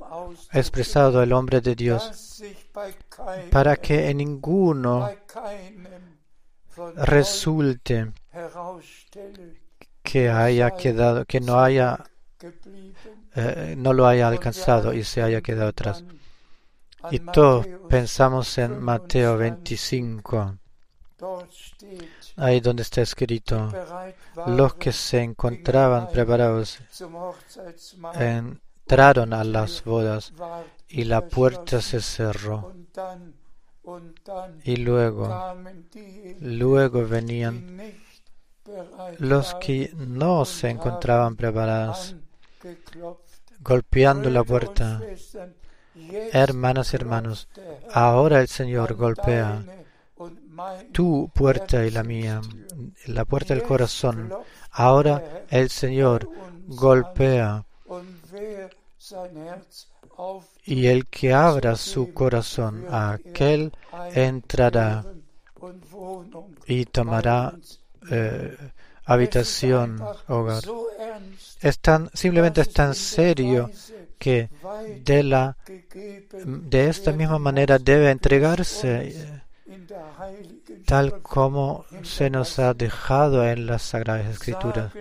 expresado 0.53 1.23
el 1.23 1.33
hombre 1.33 1.61
de 1.61 1.75
Dios, 1.75 2.43
para 3.51 3.77
que 3.77 4.11
en 4.11 4.19
ninguno 4.19 5.11
resulte 6.97 8.13
que 10.03 10.29
haya 10.29 10.71
quedado, 10.73 11.25
que 11.25 11.41
no 11.41 11.61
haya, 11.61 12.05
eh, 13.35 13.75
no 13.77 13.93
lo 13.93 14.07
haya 14.07 14.29
alcanzado 14.29 14.93
y 14.95 15.05
se 15.05 15.23
haya 15.23 15.41
quedado 15.41 15.69
atrás. 15.69 16.05
Y 17.11 17.21
todos 17.21 17.67
pensamos 17.89 18.59
en 18.59 18.81
Mateo 18.83 19.37
25, 19.37 20.59
ahí 22.41 22.61
donde 22.61 22.83
está 22.83 23.03
escrito, 23.03 23.71
los 24.47 24.75
que 24.75 24.93
se 24.93 25.23
encontraban 25.23 26.09
preparados 26.09 26.79
entraron 28.15 29.33
a 29.33 29.45
las 29.45 29.85
bodas 29.85 30.33
y 30.89 31.05
la 31.05 31.27
puerta 31.29 31.81
se 31.81 32.01
cerró. 32.01 32.73
Y 34.65 34.77
luego, 34.77 35.55
luego 36.41 37.07
venían 37.07 37.95
los 39.19 39.55
que 39.57 39.93
no 39.97 40.45
se 40.45 40.71
encontraban 40.71 41.37
preparados, 41.37 42.17
golpeando 43.61 44.31
la 44.31 44.45
puerta. 44.45 45.01
Hermanas 46.33 46.93
y 46.93 46.97
hermanos, 46.97 47.49
ahora 47.93 48.41
el 48.41 48.49
Señor 48.49 48.95
golpea 48.95 49.63
tu 50.93 51.31
puerta 51.35 51.85
y 51.85 51.91
la 51.91 52.03
mía, 52.03 52.41
la 53.07 53.25
puerta 53.25 53.55
del 53.55 53.63
corazón. 53.63 54.33
Ahora 54.71 55.45
el 55.51 55.71
Señor 55.71 56.29
golpea 56.67 57.65
y 60.65 60.87
el 60.87 61.07
que 61.07 61.33
abra 61.33 61.77
su 61.77 62.13
corazón 62.13 62.87
a 62.91 63.13
aquel 63.13 63.73
entrará 64.15 65.05
y 66.67 66.85
tomará 66.87 67.55
eh, 68.11 68.57
habitación, 69.05 70.01
hogar. 70.29 70.63
Simplemente 72.15 72.61
es 72.61 72.73
tan 72.73 72.95
serio 72.95 73.71
que 74.19 74.51
de, 75.03 76.89
esta 76.89 77.13
misma 77.13 77.39
manera 77.39 77.79
debe 77.79 78.11
entregarse 78.11 79.40
tal 80.87 81.23
como 81.23 81.85
se 82.03 82.31
nos 82.31 82.59
ha 82.59 82.75
dejado 82.75 83.47
en 83.47 83.67
las 83.67 83.83
Sagradas 83.83 84.27
Escrituras. 84.27 84.93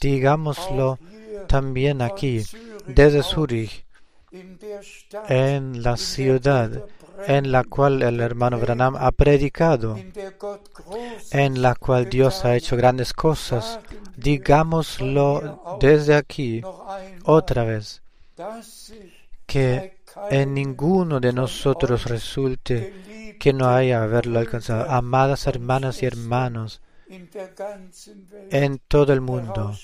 Digámoslo 0.00 0.98
también 1.46 2.02
aquí, 2.02 2.42
desde 2.86 3.22
Zurich, 3.22 3.84
en 5.28 5.82
la 5.82 5.96
ciudad 5.96 6.84
en 7.26 7.50
la 7.50 7.64
cual 7.64 8.02
el 8.02 8.20
hermano 8.20 8.58
Branham 8.58 8.96
ha 8.96 9.10
predicado, 9.10 9.96
en 11.30 11.62
la 11.62 11.74
cual 11.74 12.08
Dios 12.08 12.44
ha 12.44 12.54
hecho 12.56 12.76
grandes 12.76 13.12
cosas. 13.12 13.80
Digámoslo 14.16 15.78
desde 15.80 16.14
aquí 16.14 16.62
otra 17.24 17.64
vez, 17.64 18.02
que 19.46 19.96
en 20.30 20.54
ninguno 20.54 21.20
de 21.20 21.32
nosotros 21.32 22.04
resulte 22.04 23.25
que 23.38 23.52
no 23.52 23.68
haya 23.68 24.02
haberlo 24.02 24.38
alcanzado. 24.38 24.90
Amadas 24.90 25.46
hermanas 25.46 26.02
y 26.02 26.06
hermanos 26.06 26.80
en 27.08 28.80
todo 28.88 29.12
el 29.12 29.20
mundo, 29.20 29.76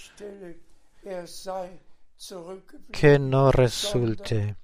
que 2.92 3.18
no 3.18 3.52
resulte, 3.52 4.56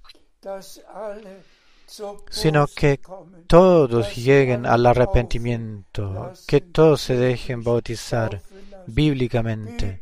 sino 2.29 2.67
que 2.67 2.99
todos 3.47 4.15
lleguen 4.15 4.65
al 4.65 4.85
arrepentimiento, 4.85 6.33
que 6.47 6.61
todos 6.61 7.01
se 7.01 7.15
dejen 7.15 7.63
bautizar 7.63 8.41
bíblicamente, 8.87 10.01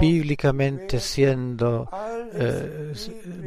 bíblicamente 0.00 0.98
siendo 1.00 1.88
eh, 2.32 2.92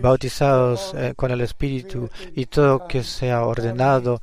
bautizados 0.01 0.93
eh, 0.95 1.14
con 1.16 1.32
el 1.32 1.41
Espíritu 1.41 2.10
y 2.36 2.45
todo 2.45 2.88
que 2.88 3.03
sea 3.03 3.45
ordenado 3.45 4.22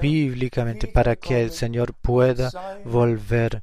bíblicamente 0.00 0.88
para 0.88 1.16
que 1.16 1.42
el 1.42 1.50
Señor 1.50 1.94
pueda 1.94 2.50
volver 2.84 3.60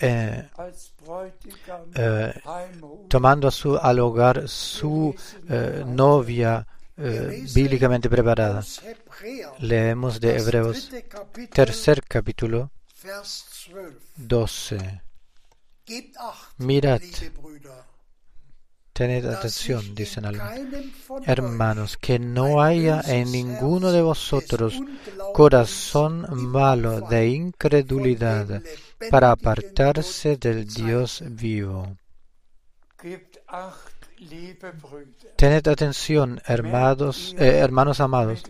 eh, 0.00 0.48
tomando 3.08 3.50
su, 3.50 3.76
al 3.76 4.00
hogar 4.00 4.48
su 4.48 5.14
novia 5.86 6.66
bíblicamente 7.54 8.10
preparada. 8.10 8.62
Leemos 9.60 10.20
de 10.20 10.36
Hebreos, 10.36 10.90
tercer 11.52 12.02
capítulo, 12.02 12.70
12. 14.18 15.02
Mirad, 16.58 17.00
Tened 18.98 19.26
atención, 19.26 19.94
dicen 19.94 20.24
algunos. 20.24 20.58
Hermanos, 21.24 21.96
que 21.96 22.18
no 22.18 22.60
haya 22.60 23.00
en 23.06 23.30
ninguno 23.30 23.92
de 23.92 24.02
vosotros 24.02 24.74
corazón 25.32 26.26
malo 26.32 27.02
de 27.02 27.28
incredulidad 27.28 28.60
para 29.08 29.30
apartarse 29.30 30.36
del 30.36 30.66
Dios 30.66 31.22
vivo. 31.24 31.96
Tened 35.36 35.68
atención, 35.68 36.42
hermanos, 36.44 37.36
eh, 37.38 37.58
hermanos 37.58 38.00
amados. 38.00 38.42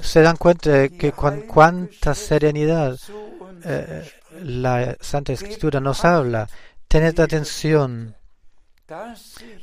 Se 0.00 0.22
dan 0.22 0.36
cuenta 0.36 0.70
de 0.70 0.90
que 0.90 1.10
con 1.10 1.40
cuánta 1.42 2.14
serenidad 2.14 2.96
la 4.42 4.96
Santa 5.00 5.32
Escritura 5.32 5.80
nos 5.80 6.04
habla. 6.04 6.48
Tened 6.88 7.18
atención. 7.20 8.14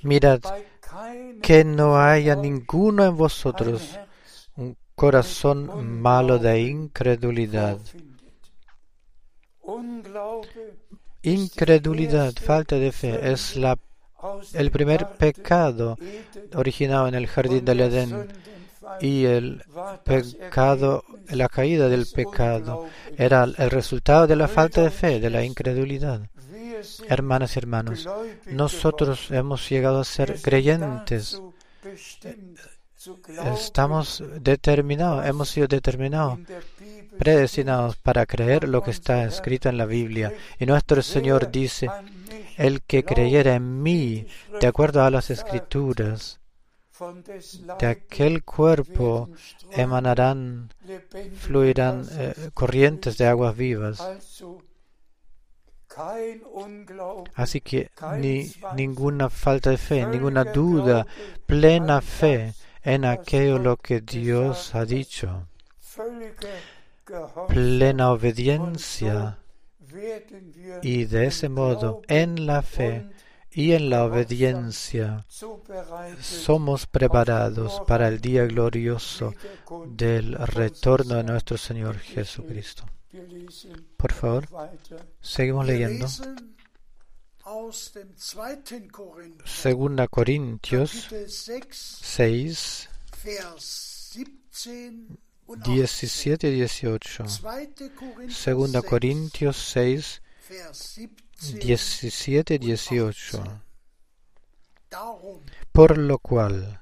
Mirad 0.03 0.41
que 1.41 1.63
no 1.63 1.99
haya 1.99 2.35
ninguno 2.35 3.05
en 3.05 3.15
vosotros 3.15 3.99
un 4.55 4.75
corazón 4.95 6.01
malo 6.01 6.39
de 6.39 6.61
incredulidad 6.61 7.77
incredulidad, 11.21 12.33
falta 12.33 12.75
de 12.75 12.91
fe, 12.91 13.31
es 13.31 13.55
la, 13.55 13.77
el 14.53 14.71
primer 14.71 15.07
pecado 15.17 15.97
originado 16.55 17.07
en 17.07 17.15
el 17.15 17.27
jardín 17.27 17.65
del 17.65 17.81
Edén 17.81 18.27
y 18.99 19.25
el 19.25 19.63
pecado, 20.03 21.03
la 21.29 21.47
caída 21.47 21.89
del 21.89 22.05
pecado 22.07 22.87
era 23.17 23.43
el 23.43 23.69
resultado 23.69 24.27
de 24.27 24.35
la 24.35 24.47
falta 24.47 24.81
de 24.81 24.89
fe, 24.89 25.19
de 25.19 25.29
la 25.29 25.43
incredulidad. 25.43 26.21
Hermanas 27.07 27.55
y 27.55 27.59
hermanos, 27.59 28.07
nosotros 28.47 29.31
hemos 29.31 29.69
llegado 29.69 29.99
a 29.99 30.05
ser 30.05 30.41
creyentes. 30.41 31.41
Estamos 33.55 34.23
determinados, 34.41 35.25
hemos 35.25 35.49
sido 35.49 35.67
determinados, 35.67 36.39
predestinados 37.17 37.95
para 37.97 38.25
creer 38.25 38.67
lo 38.67 38.83
que 38.83 38.91
está 38.91 39.23
escrito 39.23 39.69
en 39.69 39.77
la 39.77 39.85
Biblia. 39.85 40.33
Y 40.59 40.65
nuestro 40.65 41.01
Señor 41.01 41.51
dice, 41.51 41.89
el 42.57 42.81
que 42.81 43.03
creyera 43.03 43.55
en 43.55 43.81
mí, 43.81 44.25
de 44.59 44.67
acuerdo 44.67 45.03
a 45.03 45.11
las 45.11 45.29
escrituras, 45.29 46.39
de 47.79 47.87
aquel 47.87 48.43
cuerpo 48.43 49.29
emanarán, 49.71 50.69
fluirán 51.37 52.05
eh, 52.11 52.49
corrientes 52.53 53.17
de 53.17 53.27
aguas 53.27 53.55
vivas. 53.55 54.01
Así 57.35 57.61
que 57.61 57.89
ni 58.17 58.51
ninguna 58.75 59.29
falta 59.29 59.71
de 59.71 59.77
fe, 59.77 60.05
ninguna 60.05 60.43
duda, 60.43 61.07
plena 61.45 62.01
fe 62.01 62.53
en 62.83 63.05
aquello 63.05 63.59
lo 63.59 63.77
que 63.77 64.01
Dios 64.01 64.75
ha 64.75 64.85
dicho, 64.85 65.47
plena 67.47 68.11
obediencia 68.11 69.39
y 70.81 71.05
de 71.05 71.25
ese 71.27 71.49
modo 71.49 72.01
en 72.07 72.45
la 72.45 72.61
fe 72.61 73.09
y 73.51 73.71
en 73.73 73.89
la 73.89 74.05
obediencia 74.05 75.25
somos 76.21 76.85
preparados 76.87 77.81
para 77.87 78.07
el 78.07 78.21
día 78.21 78.45
glorioso 78.45 79.33
del 79.87 80.33
retorno 80.33 81.15
de 81.15 81.23
nuestro 81.23 81.57
Señor 81.57 81.97
Jesucristo. 81.97 82.85
Por 83.97 84.13
favor, 84.13 84.47
seguimos 85.19 85.65
leyendo. 85.65 86.07
Segunda 89.45 90.07
Corintios 90.07 91.07
6, 91.71 92.89
17 95.65 96.47
y 96.47 96.53
18. 96.53 97.25
Segunda 98.29 98.81
Corintios 98.83 99.57
6, 99.57 100.21
17 101.41 102.55
y 102.55 102.57
18. 102.57 103.43
Por 105.71 105.97
lo 105.97 106.19
cual, 106.19 106.81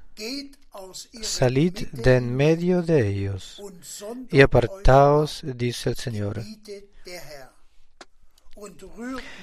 salid 1.21 1.87
de 1.91 2.15
en 2.15 2.35
medio 2.35 2.81
de 2.81 3.07
ellos 3.07 3.61
y 4.31 4.41
apartaos, 4.41 5.41
dice 5.43 5.89
el 5.91 5.95
Señor, 5.95 6.41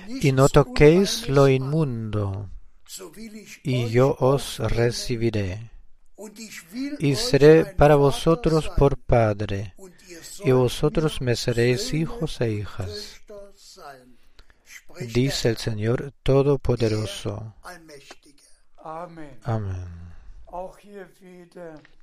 y 0.08 0.32
no 0.32 0.48
toquéis 0.48 1.28
lo 1.28 1.48
inmundo, 1.48 2.50
y 3.62 3.88
yo 3.88 4.16
os 4.18 4.58
recibiré, 4.58 5.70
y 6.98 7.14
seré 7.14 7.64
para 7.64 7.96
vosotros 7.96 8.70
por 8.76 8.96
Padre, 8.96 9.74
y 10.44 10.50
vosotros 10.52 11.20
me 11.20 11.36
seréis 11.36 11.94
hijos 11.94 12.40
e 12.40 12.50
hijas, 12.52 13.20
dice 15.01 15.51
el 15.51 15.57
Señor 15.57 16.12
Todopoderoso. 16.22 17.55
Amén. 18.82 20.05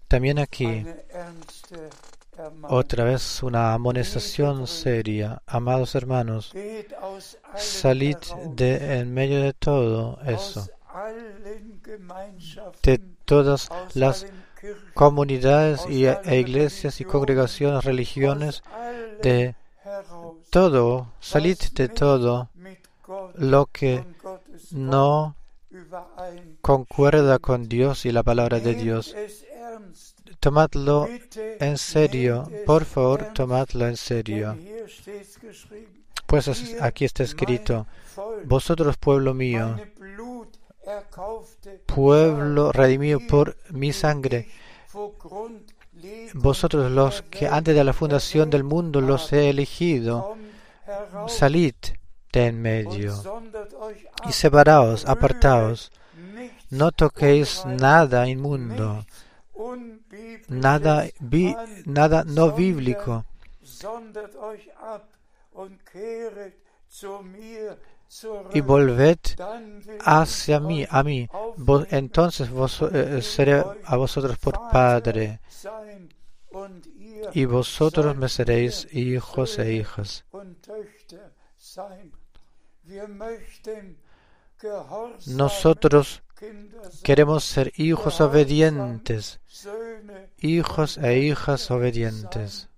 También 0.07 0.39
aquí, 0.39 0.85
otra 2.63 3.03
vez 3.05 3.43
una 3.43 3.73
amonestación 3.73 4.67
seria. 4.67 5.41
Amados 5.45 5.95
hermanos, 5.95 6.53
salid 7.55 8.17
de 8.49 8.99
en 8.99 9.13
medio 9.13 9.41
de 9.41 9.53
todo 9.53 10.19
eso, 10.25 10.67
de 12.83 12.97
todas 13.25 13.69
las 13.93 14.25
comunidades 14.93 15.85
y, 15.89 16.05
e 16.05 16.39
iglesias 16.39 16.99
y 16.99 17.05
congregaciones, 17.05 17.85
religiones, 17.85 18.63
de 19.23 19.55
todo, 20.49 21.13
salid 21.19 21.57
de 21.73 21.87
todo 21.87 22.49
lo 23.35 23.65
que 23.67 24.05
no 24.71 25.35
concuerda 26.61 27.39
con 27.39 27.67
Dios 27.67 28.05
y 28.05 28.11
la 28.11 28.23
palabra 28.23 28.59
de 28.59 28.75
Dios. 28.75 29.15
Tomadlo 30.39 31.07
en 31.59 31.77
serio, 31.77 32.49
por 32.65 32.85
favor, 32.85 33.33
tomadlo 33.33 33.87
en 33.87 33.97
serio. 33.97 34.57
Pues 36.25 36.81
aquí 36.81 37.05
está 37.05 37.23
escrito, 37.23 37.87
vosotros 38.45 38.97
pueblo 38.97 39.33
mío, 39.33 39.77
pueblo 41.85 42.71
redimido 42.71 43.19
por 43.27 43.57
mi 43.69 43.93
sangre, 43.93 44.49
vosotros 46.33 46.91
los 46.91 47.21
que 47.23 47.47
antes 47.47 47.75
de 47.75 47.83
la 47.83 47.93
fundación 47.93 48.49
del 48.49 48.63
mundo 48.63 49.01
los 49.01 49.31
he 49.33 49.49
elegido, 49.49 50.37
salid 51.27 51.75
de 52.31 52.47
en 52.47 52.61
medio. 52.61 53.13
Y 54.27 54.31
separaos, 54.31 55.05
apartaos, 55.05 55.91
no 56.69 56.91
toquéis 56.91 57.65
nada 57.65 58.27
inmundo, 58.27 59.05
nada, 60.47 61.05
nada 61.85 62.23
no 62.23 62.51
bíblico, 62.51 63.25
y 68.53 68.61
volved 68.61 69.19
hacia 70.03 70.59
mí, 70.59 70.85
a 70.89 71.03
mí. 71.03 71.27
entonces 71.89 72.49
vos, 72.49 72.81
eh, 72.81 73.21
seré 73.21 73.63
a 73.85 73.95
vosotros 73.95 74.37
por 74.37 74.69
Padre, 74.69 75.39
y 77.33 77.45
vosotros 77.45 78.15
me 78.15 78.27
seréis 78.27 78.87
hijos 78.91 79.59
e 79.59 79.73
hijas. 79.73 80.25
Nosotros 85.27 86.23
queremos 87.03 87.43
ser 87.43 87.71
hijos 87.75 88.21
obedientes, 88.21 89.39
hijos 90.39 90.97
e 90.97 91.19
hijas 91.19 91.71
obedientes. 91.71 92.69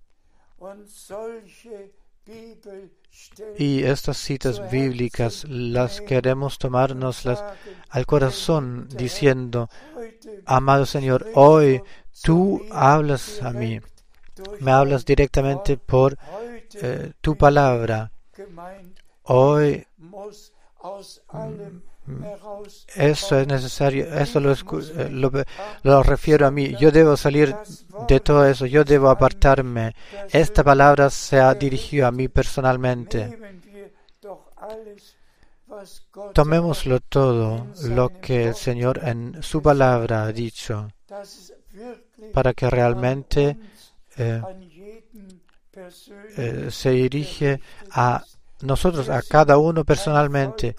Y 3.58 3.84
estas 3.84 4.16
citas 4.16 4.70
bíblicas 4.70 5.44
las 5.48 6.00
queremos 6.00 6.58
tomárnoslas 6.58 7.44
al 7.90 8.06
corazón 8.06 8.88
diciendo, 8.88 9.68
amado 10.46 10.86
Señor, 10.86 11.26
hoy 11.34 11.82
tú 12.22 12.62
hablas 12.70 13.42
a 13.42 13.52
mí, 13.52 13.80
me 14.60 14.72
hablas 14.72 15.04
directamente 15.04 15.76
por 15.76 16.16
eh, 16.74 17.12
tu 17.20 17.36
palabra. 17.36 18.10
Hoy 19.24 19.86
eso 22.94 23.38
es 23.38 23.46
necesario, 23.46 24.04
eso 24.14 24.38
eh, 24.38 25.08
lo, 25.10 25.30
lo, 25.82 26.02
refiero 26.02 26.46
a 26.46 26.50
mí. 26.50 26.76
Yo 26.78 26.90
debo 26.90 27.16
salir 27.16 27.56
de 28.06 28.20
todo 28.20 28.46
eso, 28.46 28.66
yo 28.66 28.84
debo 28.84 29.08
apartarme. 29.08 29.94
Esta 30.30 30.62
palabra 30.62 31.08
se 31.08 31.40
ha 31.40 31.54
dirigido 31.54 32.06
a 32.06 32.12
mí 32.12 32.28
personalmente. 32.28 33.38
Tomémoslo 36.34 37.00
todo, 37.00 37.66
lo 37.84 38.20
que 38.20 38.48
el 38.48 38.54
Señor 38.54 39.00
en 39.02 39.42
su 39.42 39.62
palabra 39.62 40.24
ha 40.24 40.32
dicho, 40.32 40.88
para 42.32 42.52
que 42.52 42.68
realmente 42.68 43.56
eh, 44.16 44.42
eh, 46.36 46.68
se 46.70 46.90
dirige 46.90 47.60
a 47.90 48.22
nosotros, 48.64 49.08
a 49.08 49.22
cada 49.22 49.58
uno 49.58 49.84
personalmente. 49.84 50.76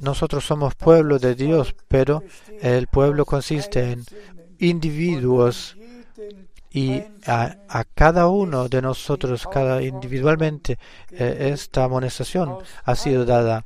Nosotros 0.00 0.44
somos 0.44 0.74
pueblo 0.74 1.18
de 1.18 1.34
Dios, 1.34 1.74
pero 1.88 2.22
el 2.60 2.86
pueblo 2.86 3.24
consiste 3.26 3.92
en 3.92 4.04
individuos 4.58 5.76
y 6.72 7.02
a, 7.26 7.84
cada 7.94 8.28
uno 8.28 8.68
de 8.68 8.80
nosotros, 8.80 9.46
cada 9.52 9.82
individualmente, 9.82 10.78
eh, 11.10 11.50
esta 11.52 11.84
amonestación 11.84 12.58
ha 12.84 12.94
sido 12.94 13.24
dada 13.24 13.64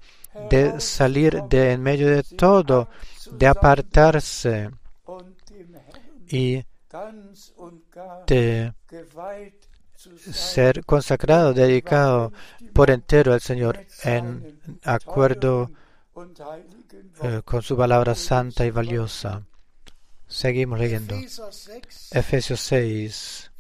de 0.51 0.80
salir 0.80 1.42
de 1.45 1.72
en 1.72 1.82
medio 1.82 2.09
de 2.09 2.22
todo, 2.22 2.88
de 3.30 3.47
apartarse 3.47 4.70
y 6.28 6.64
de 8.26 8.72
ser 10.32 10.84
consagrado, 10.84 11.53
dedicado 11.53 12.32
por 12.74 12.90
entero 12.90 13.32
al 13.32 13.40
Señor 13.40 13.86
en 14.02 14.60
acuerdo 14.82 15.70
eh, 17.22 17.42
con 17.44 17.62
su 17.62 17.76
palabra 17.76 18.14
santa 18.14 18.66
y 18.66 18.70
valiosa. 18.70 19.42
Seguimos 20.26 20.78
leyendo. 20.78 21.16
Efesios 22.10 22.60
6. 22.60 23.50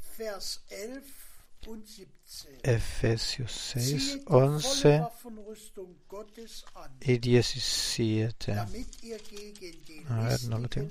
Efesios 2.62 3.52
6, 3.74 4.20
11 4.26 5.02
y 7.00 7.18
17. 7.18 8.52
A 8.52 8.64
ver, 10.28 10.44
no 10.48 10.58
lo 10.58 10.68
tengo. 10.68 10.88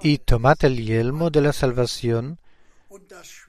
Y 0.00 0.18
tomad 0.18 0.64
el 0.64 0.84
yelmo 0.84 1.30
de 1.30 1.40
la 1.40 1.52
salvación 1.52 2.38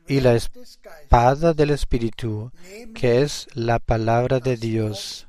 y 0.07 0.21
la 0.21 0.35
espada 0.35 1.53
del 1.53 1.71
Espíritu, 1.71 2.51
que 2.95 3.21
es 3.21 3.47
la 3.53 3.79
palabra 3.79 4.39
de 4.39 4.57
Dios. 4.57 5.27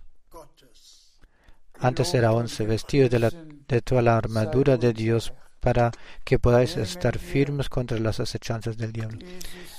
Antes 1.78 2.14
era 2.14 2.32
once, 2.32 2.64
vestidos 2.64 3.10
de, 3.10 3.30
de 3.68 3.82
toda 3.82 4.02
la 4.02 4.16
armadura 4.16 4.76
de 4.76 4.92
Dios 4.92 5.32
para 5.60 5.92
que 6.24 6.38
podáis 6.38 6.76
estar 6.76 7.18
firmes 7.18 7.68
contra 7.68 7.98
las 7.98 8.20
acechanzas 8.20 8.76
del 8.76 8.92
diablo. 8.92 9.18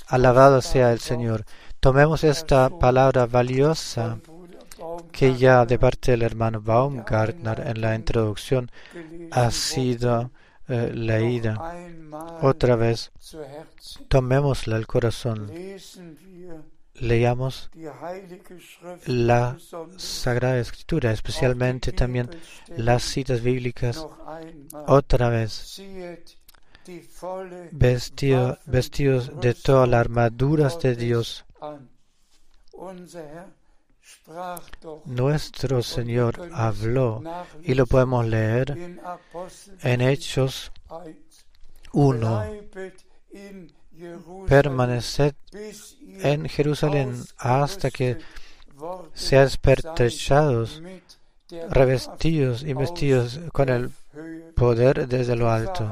Alabado 0.08 0.60
sea 0.60 0.92
el 0.92 1.00
Señor. 1.00 1.44
Tomemos 1.80 2.24
esta 2.24 2.68
palabra 2.68 3.26
valiosa 3.26 4.18
que 5.12 5.36
ya 5.36 5.64
de 5.64 5.78
parte 5.78 6.12
del 6.12 6.22
hermano 6.22 6.60
Baumgartner 6.60 7.60
en 7.66 7.80
la 7.80 7.94
introducción 7.94 8.70
ha 9.30 9.50
sido 9.50 10.30
eh, 10.68 10.90
leída 10.92 11.74
otra 12.42 12.76
vez. 12.76 13.12
Tomémosla 14.08 14.76
al 14.76 14.86
corazón. 14.86 15.50
Leamos 16.94 17.70
la 19.06 19.58
Sagrada 19.96 20.58
Escritura, 20.58 21.12
especialmente 21.12 21.92
también 21.92 22.30
las 22.68 23.02
citas 23.02 23.42
bíblicas 23.42 24.06
otra 24.86 25.28
vez. 25.28 25.82
vestidos 27.72 29.40
de 29.40 29.54
todas 29.54 29.88
las 29.88 30.00
armaduras 30.00 30.80
de 30.80 30.96
Dios 30.96 31.44
nuestro 35.04 35.82
Señor 35.82 36.50
habló 36.52 37.22
y 37.62 37.74
lo 37.74 37.86
podemos 37.86 38.26
leer 38.26 38.98
en 39.82 40.00
Hechos 40.00 40.72
1. 41.92 42.44
Permaneced 44.46 45.34
en 46.20 46.48
Jerusalén 46.48 47.24
hasta 47.38 47.90
que 47.90 48.18
seas 49.14 49.56
pertrechados, 49.56 50.82
revestidos 51.70 52.62
y 52.62 52.74
vestidos 52.74 53.40
con 53.52 53.68
el 53.68 53.90
poder 54.54 55.08
desde 55.08 55.36
lo 55.36 55.50
alto. 55.50 55.90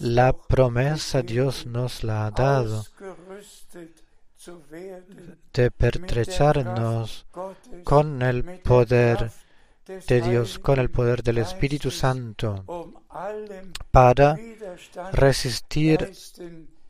La 0.00 0.32
promesa 0.32 1.22
Dios 1.22 1.66
nos 1.66 2.02
la 2.02 2.26
ha 2.26 2.30
dado 2.30 2.84
de 5.52 5.70
pertrecharnos 5.70 7.26
con 7.84 8.22
el 8.22 8.44
poder 8.60 9.30
de 10.06 10.20
Dios, 10.20 10.58
con 10.58 10.78
el 10.78 10.90
poder 10.90 11.22
del 11.22 11.38
Espíritu 11.38 11.90
Santo, 11.90 12.64
para 13.90 14.38
resistir 15.12 16.12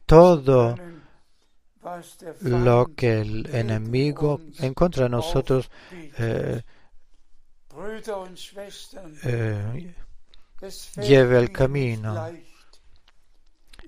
todo 0.05 0.75
lo 2.41 2.91
que 2.95 3.21
el 3.21 3.55
enemigo 3.55 4.41
en 4.59 4.75
contra 4.75 5.05
de 5.05 5.11
nosotros 5.11 5.71
eh, 6.19 6.63
eh, 9.25 9.95
lleve 10.97 11.39
el 11.39 11.53
camino. 11.53 12.29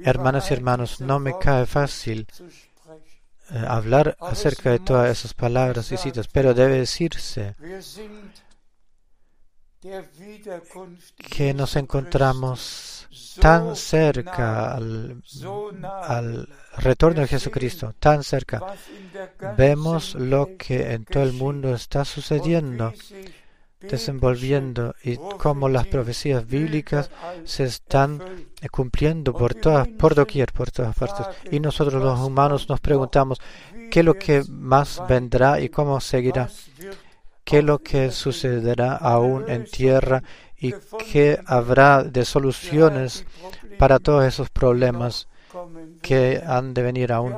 Hermanas 0.03 0.51
y 0.51 0.55
hermanos, 0.55 1.01
no 1.01 1.19
me 1.19 1.39
cae 1.39 1.67
fácil 1.67 2.27
hablar 3.69 4.17
acerca 4.21 4.71
de 4.71 4.79
todas 4.79 5.11
esas 5.11 5.35
palabras 5.35 5.91
y 5.93 5.97
citas, 5.97 6.29
pero 6.29 6.55
debe 6.55 6.79
decirse 6.79 7.55
que 11.17 11.55
nos 11.55 11.77
encontramos 11.77 13.09
tan 13.41 13.75
cerca 13.77 14.75
al, 14.75 15.23
al, 15.83 16.49
retorno 16.77 17.23
de 17.23 17.29
Jesucristo, 17.29 17.95
tan 17.99 18.23
cerca. 18.23 18.61
Vemos 19.57 20.15
lo 20.15 20.57
que 20.59 20.93
en 20.93 21.05
todo 21.05 21.23
el 21.23 21.33
mundo 21.33 21.75
está 21.75 22.05
sucediendo 22.05 22.93
desenvolviendo 23.81 24.95
y 25.03 25.17
cómo 25.39 25.69
las 25.69 25.87
profecías 25.87 26.47
bíblicas 26.47 27.11
se 27.45 27.65
están 27.65 28.23
cumpliendo 28.71 29.33
por 29.33 29.55
todas, 29.55 29.89
por 29.89 30.15
doquier, 30.15 30.53
por 30.53 30.71
todas 30.71 30.95
partes. 30.95 31.27
Y 31.51 31.61
nosotros 31.61 32.03
los 32.03 32.19
humanos 32.21 32.69
nos 32.69 32.81
preguntamos 32.81 33.41
qué 33.91 34.01
es 34.01 34.07
lo 34.07 34.15
que 34.15 34.45
más 34.49 35.03
vendrá 35.09 35.61
y 35.61 35.69
cómo 35.69 36.01
seguirá, 36.01 36.49
qué 37.45 37.59
es 37.59 37.65
lo 37.65 37.79
que 37.79 38.11
sucederá 38.11 38.97
aún 38.97 39.49
en 39.49 39.65
tierra 39.65 40.23
y 40.57 40.75
qué 41.11 41.41
habrá 41.47 42.05
de 42.05 42.25
soluciones 42.25 43.25
para 43.79 43.99
todos 43.99 44.25
esos 44.25 44.51
problemas 44.51 45.27
que 46.03 46.43
han 46.47 46.75
de 46.75 46.83
venir 46.83 47.13
aún. 47.13 47.35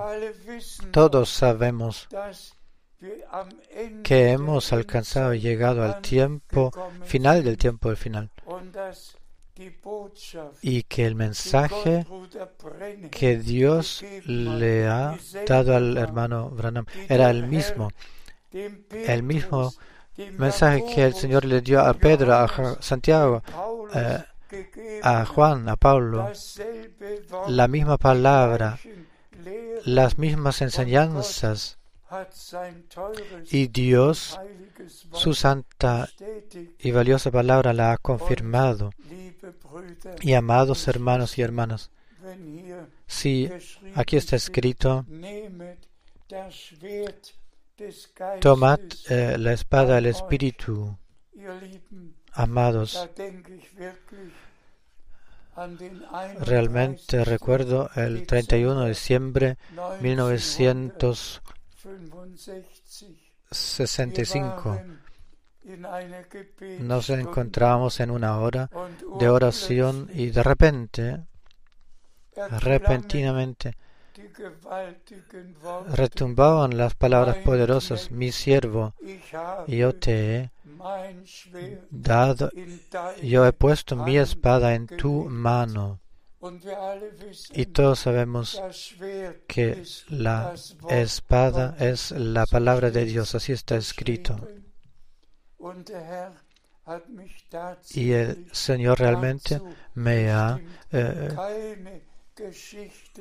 Todos 0.90 1.30
sabemos 1.30 2.08
que 4.02 4.30
hemos 4.30 4.72
alcanzado 4.72 5.34
y 5.34 5.40
llegado 5.40 5.82
al 5.82 6.00
tiempo 6.00 6.70
final 7.04 7.42
del 7.42 7.56
tiempo 7.56 7.88
del 7.88 7.96
final. 7.96 8.30
Y 10.62 10.82
que 10.84 11.06
el 11.06 11.14
mensaje 11.14 12.06
que 13.10 13.38
Dios 13.38 14.04
le 14.24 14.86
ha 14.86 15.18
dado 15.46 15.76
al 15.76 15.96
hermano 15.96 16.50
Branham 16.50 16.86
era 17.08 17.30
el 17.30 17.46
mismo, 17.46 17.90
el 18.52 19.22
mismo 19.22 19.72
mensaje 20.38 20.84
que 20.94 21.04
el 21.04 21.14
Señor 21.14 21.44
le 21.44 21.60
dio 21.60 21.80
a 21.80 21.94
Pedro, 21.94 22.34
a 22.34 22.48
Santiago, 22.80 23.42
eh, 23.94 24.24
a 25.02 25.24
Juan, 25.26 25.68
a 25.68 25.76
Pablo, 25.76 26.30
la 27.48 27.68
misma 27.68 27.98
palabra, 27.98 28.78
las 29.84 30.18
mismas 30.18 30.62
enseñanzas 30.62 31.78
y 33.50 33.68
Dios, 33.68 34.38
su 35.12 35.34
santa 35.34 36.08
y 36.78 36.90
valiosa 36.90 37.30
palabra, 37.30 37.72
la 37.72 37.92
ha 37.92 37.98
confirmado. 37.98 38.90
Y 40.20 40.34
amados 40.34 40.88
hermanos 40.88 41.38
y 41.38 41.42
hermanas, 41.42 41.90
si 43.06 43.50
aquí 43.94 44.16
está 44.16 44.36
escrito, 44.36 45.04
tomad 48.40 48.80
eh, 49.08 49.36
la 49.38 49.52
espada 49.52 49.96
del 49.96 50.06
Espíritu, 50.06 50.96
amados, 52.32 53.08
realmente 56.40 57.24
recuerdo 57.24 57.90
el 57.94 58.26
31 58.26 58.82
de 58.82 58.88
diciembre 58.88 59.58
de 59.70 60.02
1900 60.02 61.42
65. 63.50 64.80
Nos 66.80 67.10
encontramos 67.10 68.00
en 68.00 68.10
una 68.10 68.38
hora 68.38 68.68
de 69.18 69.28
oración 69.28 70.08
y 70.12 70.30
de 70.30 70.42
repente, 70.42 71.24
repentinamente, 72.60 73.76
retumbaban 75.88 76.76
las 76.76 76.94
palabras 76.94 77.36
poderosas, 77.38 78.10
mi 78.10 78.32
siervo, 78.32 78.94
yo 79.68 79.94
te 79.94 80.36
he 80.36 80.50
dado, 81.90 82.50
yo 83.22 83.46
he 83.46 83.52
puesto 83.52 83.96
mi 83.96 84.18
espada 84.18 84.74
en 84.74 84.86
tu 84.86 85.24
mano. 85.28 86.00
Y 87.54 87.66
todos 87.66 88.00
sabemos 88.00 88.60
que 89.46 89.84
la 90.08 90.54
espada 90.88 91.76
es 91.78 92.10
la 92.10 92.46
palabra 92.46 92.90
de 92.90 93.04
Dios, 93.04 93.34
así 93.36 93.52
está 93.52 93.76
escrito. 93.76 94.36
Y 97.94 98.10
el 98.10 98.48
Señor 98.52 98.98
realmente 98.98 99.60
me 99.94 100.30
ha, 100.32 100.60
eh, 100.90 102.02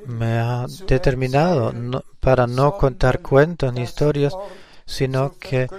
me 0.07 0.39
ha 0.39 0.65
determinado 0.87 1.71
para 2.19 2.47
no 2.47 2.75
contar 2.77 3.21
cuentos 3.21 3.71
ni 3.71 3.81
historias, 3.81 4.33
sino 4.85 5.37
que 5.37 5.63
eh, 5.63 5.69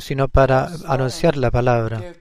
sino 0.00 0.28
para 0.28 0.70
anunciar 0.86 1.36
la 1.36 1.50
palabra. 1.50 2.14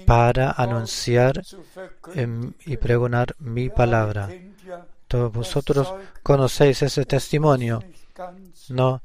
para 0.06 0.52
anunciar 0.52 1.42
em, 2.14 2.52
y 2.66 2.76
pregonar 2.76 3.34
mi 3.38 3.70
palabra. 3.70 4.28
Todos 5.08 5.32
vosotros 5.32 5.94
conocéis 6.22 6.82
ese 6.82 7.04
testimonio. 7.04 7.82
No 8.68 9.02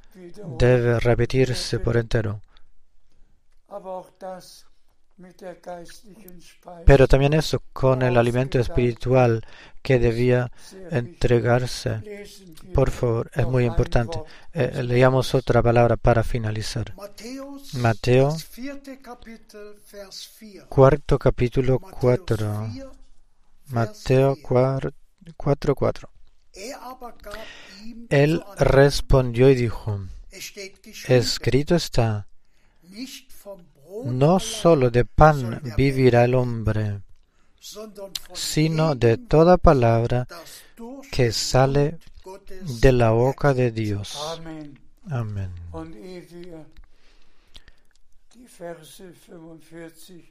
debe 0.58 0.99
repetirse 0.99 1.80
por 1.80 1.97
entero. 1.97 2.41
Pero 6.86 7.07
también 7.07 7.34
eso 7.34 7.63
con 7.74 8.01
el 8.03 8.18
alimento 8.18 8.59
espiritual 8.59 9.43
que 9.82 9.97
debía 9.97 10.51
entregarse. 10.91 12.01
Por 12.74 12.91
favor, 12.91 13.32
es 13.34 13.47
muy 13.47 13.65
importante. 13.65 14.20
Eh, 14.53 14.84
leamos 14.84 15.34
otra 15.34 15.63
palabra 15.63 15.97
para 15.97 16.24
finalizar. 16.24 16.93
Mateo, 17.74 18.36
cuarto 20.70 21.18
capítulo 21.18 21.80
4. 21.80 22.70
Mateo 23.70 24.38
4, 24.41 25.76
4. 25.76 26.09
Él 28.09 28.43
respondió 28.57 29.49
y 29.49 29.55
dijo, 29.55 29.99
escrito 31.07 31.76
está, 31.76 32.28
no 34.06 34.39
solo 34.39 34.89
de 34.89 35.06
pan 35.06 35.62
vivirá 35.78 36.26
el 36.26 36.36
hombre, 36.36 37.02
sino 38.34 38.95
de 38.95 39.18
toda 39.18 39.58
palabra 39.58 40.28
que 41.12 41.32
sale 41.32 41.98
de 42.82 42.91
la 42.91 43.12
boca 43.12 43.54
de 43.54 43.72
Dios. 43.72 44.18
Amén. 45.10 45.52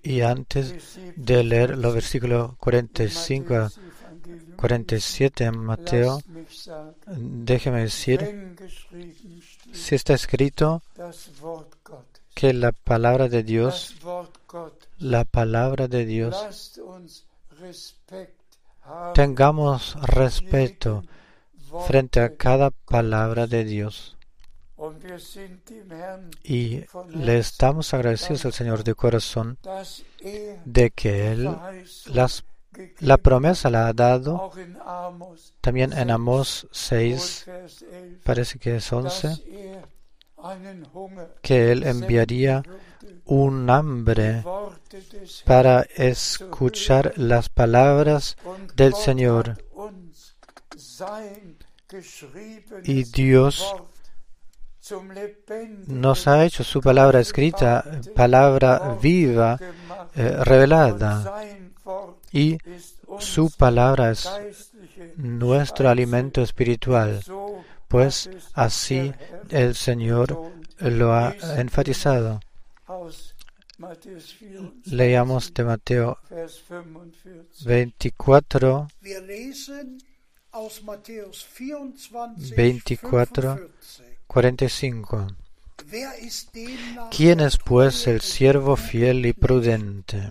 Y 0.03 0.21
antes 0.21 0.99
de 1.17 1.45
leer 1.45 1.79
los 1.79 1.95
versículos 1.95 2.57
45 2.57 3.55
a 3.55 3.73
47 4.57 5.45
en 5.45 5.59
Mateo, 5.59 6.21
déjeme 7.07 7.83
decir, 7.83 8.57
si 9.73 9.95
está 9.95 10.15
escrito 10.15 10.83
que 12.37 12.53
la 12.53 12.73
palabra 12.73 13.31
de 13.31 13.43
Dios, 13.43 13.97
la 14.99 15.25
palabra 15.25 15.89
de 15.89 16.05
Dios, 16.05 16.79
tengamos 19.15 19.97
respeto 20.03 21.03
frente 21.87 22.21
a 22.21 22.37
cada 22.37 22.71
palabra 22.71 23.47
de 23.47 23.65
Dios. 23.65 24.19
Y 26.45 26.85
le 27.09 27.39
estamos 27.39 27.95
agradecidos 27.95 28.45
al 28.45 28.53
Señor 28.53 28.85
de 28.85 28.95
corazón 28.95 29.59
de 30.67 30.91
que 30.91 31.33
Él 31.33 31.49
las, 32.05 32.45
la 32.99 33.17
promesa 33.17 33.71
la 33.71 33.89
ha 33.89 33.95
dado. 33.95 34.53
también 35.63 35.95
en 35.95 36.11
Amos 36.11 36.69
6, 36.71 37.47
parece 38.25 38.59
que 38.59 38.77
es 38.77 38.93
11, 38.93 39.87
que 41.43 41.73
Él 41.73 41.85
enviaría 41.85 42.63
un 43.25 43.69
hambre 43.71 44.45
para 45.45 45.83
escuchar 45.97 47.13
las 47.17 47.49
palabras 47.49 48.37
del 48.75 48.95
Señor. 48.95 49.59
Y 52.85 53.05
Dios 53.05 53.75
nos 55.87 56.29
ha 56.29 56.45
hecho 56.45 56.63
su 56.63 56.81
palabra 56.81 57.21
escrita, 57.21 57.85
palabra 58.15 58.97
viva, 59.01 59.59
eh, 60.15 60.37
revelada. 60.45 61.43
Y 62.33 62.59
su 63.19 63.51
palabra 63.51 64.13
es 64.13 64.29
nuestro 65.17 65.89
alimento 65.89 66.43
espiritual 66.43 67.21
pues 67.89 68.31
así 68.55 69.13
el 69.51 69.75
Señor 69.75 70.53
lo 70.79 71.13
ha 71.13 71.35
enfatizado. 71.57 72.41
Leamos 74.87 75.53
de 75.53 75.65
Mateo 75.65 76.19
24, 77.65 78.89
24, 82.57 83.71
45. 84.27 85.27
¿Quién 87.11 87.41
es 87.41 87.59
pues 87.59 88.07
el 88.07 88.21
siervo 88.23 88.77
fiel 88.77 89.27
y 89.27 89.33
prudente, 89.35 90.31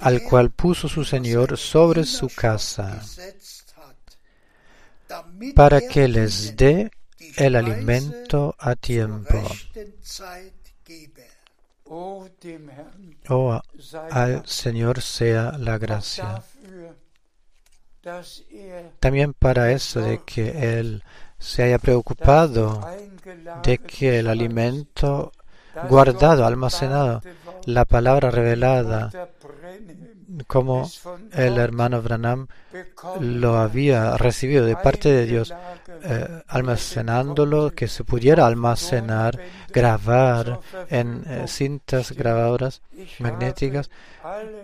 al 0.00 0.22
cual 0.22 0.50
puso 0.50 0.88
su 0.88 1.04
Señor 1.04 1.56
sobre 1.56 2.04
su 2.04 2.28
casa? 2.28 3.02
Para 5.54 5.80
que 5.80 6.08
les 6.08 6.56
dé 6.56 6.90
el 7.36 7.56
alimento 7.56 8.54
a 8.58 8.74
tiempo. 8.74 9.42
Oh, 13.28 13.60
al 14.10 14.46
Señor 14.46 15.00
sea 15.00 15.52
la 15.58 15.78
gracia. 15.78 16.42
También 19.00 19.34
para 19.34 19.72
eso 19.72 20.00
de 20.00 20.22
que 20.24 20.78
Él 20.78 21.02
se 21.38 21.64
haya 21.64 21.78
preocupado 21.78 22.80
de 23.62 23.78
que 23.78 24.20
el 24.20 24.28
alimento 24.28 25.32
guardado, 25.88 26.46
almacenado, 26.46 27.20
la 27.66 27.84
palabra 27.84 28.30
revelada, 28.30 29.10
como 30.46 30.88
el 31.32 31.58
hermano 31.58 32.02
Branham 32.02 32.48
lo 33.20 33.56
había 33.56 34.16
recibido 34.16 34.64
de 34.64 34.76
parte 34.76 35.10
de 35.10 35.26
Dios, 35.26 35.54
eh, 36.02 36.42
almacenándolo, 36.46 37.70
que 37.70 37.88
se 37.88 38.04
pudiera 38.04 38.46
almacenar, 38.46 39.38
grabar 39.72 40.60
en 40.88 41.24
eh, 41.26 41.44
cintas 41.48 42.12
grabadoras 42.12 42.82
magnéticas, 43.18 43.90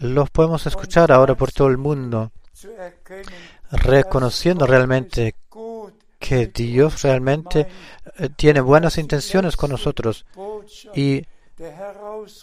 Los 0.00 0.30
podemos 0.30 0.66
escuchar 0.66 1.12
ahora 1.12 1.34
por 1.34 1.52
todo 1.52 1.68
el 1.68 1.78
mundo, 1.78 2.32
reconociendo 3.70 4.66
realmente 4.66 5.36
que 6.18 6.46
Dios 6.46 7.02
realmente 7.02 7.66
eh, 8.16 8.28
tiene 8.34 8.60
buenas 8.60 8.98
intenciones 8.98 9.56
con 9.56 9.70
nosotros. 9.70 10.24
Y 10.94 11.24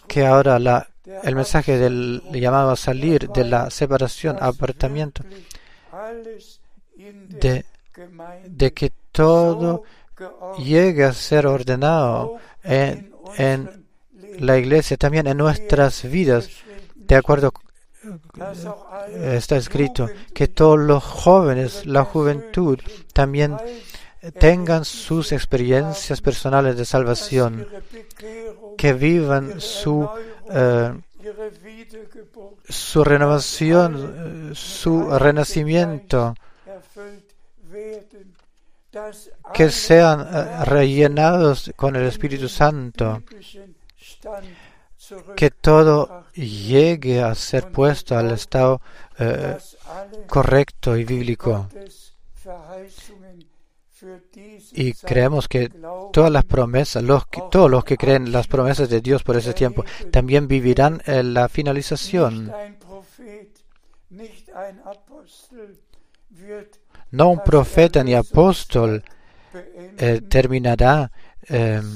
que 0.08 0.26
ahora 0.26 0.60
la, 0.60 0.88
el 1.24 1.36
mensaje 1.36 1.78
del 1.78 2.22
llamado 2.32 2.72
a 2.72 2.76
salir 2.76 3.28
de 3.30 3.43
la 3.43 3.70
separación, 3.70 4.38
apartamiento, 4.39 5.24
de, 6.95 7.66
de 8.45 8.74
que 8.74 8.91
todo 9.12 9.84
llegue 10.60 11.04
a 11.04 11.14
ser 11.14 11.47
ordenado 11.47 12.38
en, 12.64 13.14
en 13.38 13.81
la 14.40 14.58
iglesia, 14.58 14.98
también 14.98 15.28
en 15.28 15.38
nuestras 15.38 16.04
vidas, 16.10 16.50
de 16.96 17.16
acuerdo 17.16 17.54
está 19.16 19.58
escrito 19.58 20.10
que 20.34 20.48
todos 20.48 20.80
los 20.80 21.04
jóvenes, 21.04 21.86
la 21.86 22.04
juventud, 22.04 22.80
también 23.14 23.58
tengan 24.40 24.86
sus 24.86 25.32
experiencias 25.32 26.22
personales 26.22 26.78
de 26.78 26.86
salvación, 26.86 27.68
que 28.78 28.94
vivan 28.94 29.60
su, 29.60 30.08
eh, 30.50 30.94
su 32.68 33.04
renovación, 33.04 34.52
su 34.54 35.10
renacimiento, 35.18 36.36
que 39.54 39.72
sean 39.72 40.28
eh, 40.34 40.66
rellenados 40.66 41.72
con 41.76 41.96
el 41.96 42.04
Espíritu 42.04 42.50
Santo, 42.50 43.24
que 45.36 45.49
todo 45.49 46.26
llegue 46.34 47.22
a 47.22 47.34
ser 47.36 47.72
puesto 47.72 48.17
al 48.17 48.32
estado 48.32 48.82
eh, 49.17 49.57
correcto 50.28 50.95
y 50.97 51.05
bíblico. 51.05 51.67
Y 54.74 54.93
creemos 54.93 55.47
que 55.47 55.69
todas 56.11 56.32
las 56.32 56.43
promesas, 56.43 57.03
los 57.03 57.24
todos 57.51 57.69
los 57.69 57.84
que 57.84 57.97
creen 57.97 58.32
las 58.32 58.47
promesas 58.47 58.89
de 58.89 59.01
Dios 59.01 59.22
por 59.24 59.36
ese 59.36 59.53
tiempo, 59.53 59.84
también 60.11 60.47
vivirán 60.47 61.01
en 61.05 61.34
la 61.34 61.49
finalización. 61.49 62.51
No 67.11 67.30
un 67.30 67.43
profeta 67.43 68.03
ni 68.03 68.15
apóstol 68.15 69.03
eh, 69.53 70.22
terminará 70.28 71.11
em, 71.43 71.95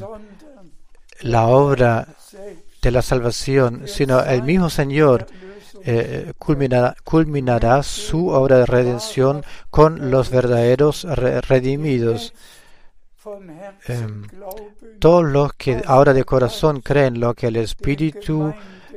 la 1.21 1.47
obra 1.47 2.14
de 2.81 2.91
la 2.91 3.01
salvación, 3.01 3.83
sino 3.87 4.23
el 4.23 4.43
mismo 4.43 4.69
Señor 4.69 5.27
eh, 5.83 6.33
culminará, 7.03 7.83
su 7.83 8.29
obra 8.29 8.59
de 8.59 8.65
redención 8.65 9.43
con 9.69 10.09
los 10.09 10.29
verdaderos 10.29 11.03
redimidos. 11.03 12.33
Em, 13.87 14.27
todos 14.99 15.23
los 15.25 15.53
que 15.53 15.81
ahora 15.85 16.13
de 16.13 16.23
corazón 16.23 16.81
creen 16.81 17.19
lo 17.19 17.33
que 17.33 17.47
el 17.47 17.55
Espíritu 17.57 18.53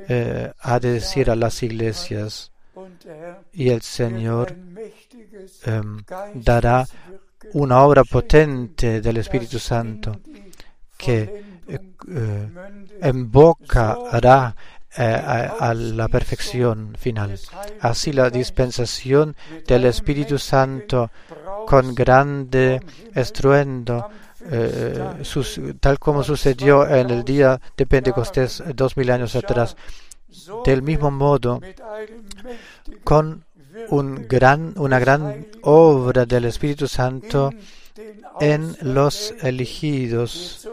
eh, 0.08 0.52
ha 0.60 0.80
de 0.80 0.92
decir 0.92 1.30
a 1.30 1.36
las 1.36 1.62
iglesias 1.62 2.52
y 3.52 3.70
el 3.70 3.82
Señor 3.82 4.54
em, 5.64 6.04
dará 6.34 6.86
una 7.52 7.82
obra 7.82 8.04
potente 8.04 9.00
del 9.00 9.18
Espíritu 9.18 9.58
Santo 9.58 10.20
que 10.96 11.57
embocará 13.00 14.54
eh, 14.96 15.02
a, 15.04 15.74
la 15.74 16.08
perfección 16.08 16.94
final. 16.98 17.38
Así 17.80 18.12
la 18.12 18.30
dispensación 18.30 19.36
del 19.66 19.84
Espíritu 19.84 20.38
Santo 20.38 21.10
con 21.66 21.94
grande 21.94 22.80
estruendo, 23.14 24.08
eh, 24.50 24.98
tal 25.78 25.98
como 25.98 26.24
sucedió 26.24 26.88
en 26.88 27.10
el 27.10 27.22
día 27.22 27.60
de 27.76 27.86
Pentecostés 27.86 28.62
dos 28.74 28.96
mil 28.96 29.10
años 29.10 29.36
atrás. 29.36 29.76
Del 30.64 30.82
mismo 30.82 31.10
modo, 31.10 31.60
con 33.04 33.44
un 33.90 34.26
gran, 34.26 34.72
una 34.76 34.98
gran 34.98 35.46
obra 35.62 36.24
del 36.24 36.46
Espíritu 36.46 36.88
Santo 36.88 37.52
en 38.40 38.76
los 38.80 39.34
elegidos, 39.42 40.68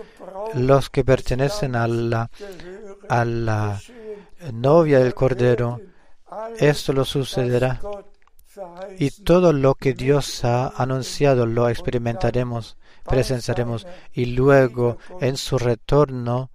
los 0.54 0.90
que 0.90 1.04
pertenecen 1.04 1.76
a 1.76 1.88
la, 1.88 2.30
novia 4.54 5.00
del 5.00 5.14
Cordero. 5.14 5.82
Esto 6.58 6.94
lo 6.94 7.06
sucederá. 7.06 7.80
Y 8.98 9.12
todo 9.12 9.52
lo 9.52 9.76
que 9.76 9.94
Dios 9.94 10.46
ha 10.46 10.70
anunciado 10.70 11.46
lo 11.46 11.68
experimentaremos, 11.68 12.78
presenciaremos 13.04 13.86
y 14.14 14.28
luego 14.28 14.98
en 15.20 15.36
su 15.36 15.58
retorno 15.58 16.52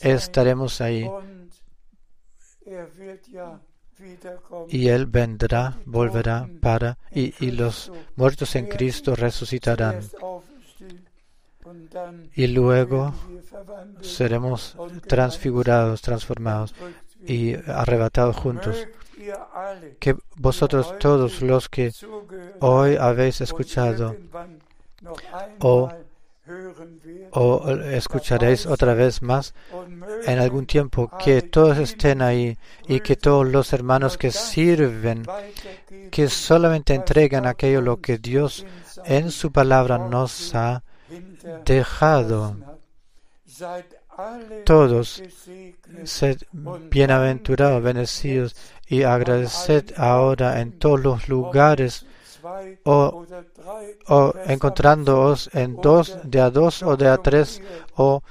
estaremos 0.00 0.80
ahí. 0.80 1.10
Y 4.68 4.88
Él 4.88 5.06
vendrá, 5.06 5.78
volverá 5.84 6.48
para, 6.60 6.98
y, 7.12 7.34
y 7.44 7.50
los 7.50 7.92
muertos 8.16 8.54
en 8.56 8.66
Cristo 8.66 9.14
resucitarán. 9.14 10.00
Y 12.34 12.46
luego 12.48 13.14
seremos 14.00 14.76
transfigurados, 15.06 16.02
transformados 16.02 16.74
y 17.26 17.54
arrebatados 17.54 18.36
juntos. 18.36 18.86
Que 19.98 20.16
vosotros 20.36 20.94
todos 20.98 21.42
los 21.42 21.68
que 21.68 21.92
hoy 22.60 22.96
habéis 22.96 23.40
escuchado 23.40 24.16
o, 25.60 25.92
o 27.32 27.70
escucharéis 27.70 28.66
otra 28.66 28.94
vez 28.94 29.22
más 29.22 29.54
en 30.26 30.38
algún 30.38 30.66
tiempo, 30.66 31.10
que 31.22 31.42
todos 31.42 31.78
estén 31.78 32.22
ahí 32.22 32.56
y 32.86 33.00
que 33.00 33.16
todos 33.16 33.46
los 33.46 33.72
hermanos 33.72 34.16
que 34.16 34.30
sirven, 34.30 35.24
que 36.10 36.28
solamente 36.28 36.94
entregan 36.94 37.46
aquello 37.46 37.80
lo 37.80 38.00
que 38.00 38.18
Dios 38.18 38.64
en 39.04 39.30
su 39.30 39.52
palabra 39.52 39.98
nos 39.98 40.54
ha 40.54 40.82
dejado. 41.64 42.56
Todos 44.64 45.22
sed 46.04 46.38
bienaventurados, 46.90 47.82
bendecidos 47.82 48.56
y 48.86 49.02
agradeced 49.04 49.92
ahora 49.96 50.60
en 50.60 50.72
todos 50.72 51.00
los 51.00 51.28
lugares 51.28 52.04
o, 52.84 53.24
o 54.08 54.34
encontrándoos 54.46 55.50
en 55.52 55.76
dos, 55.76 56.18
de 56.24 56.40
a 56.40 56.50
dos 56.50 56.82
o 56.82 56.96
de 56.96 57.08
a 57.08 57.16
tres 57.18 57.62
o, 57.96 58.22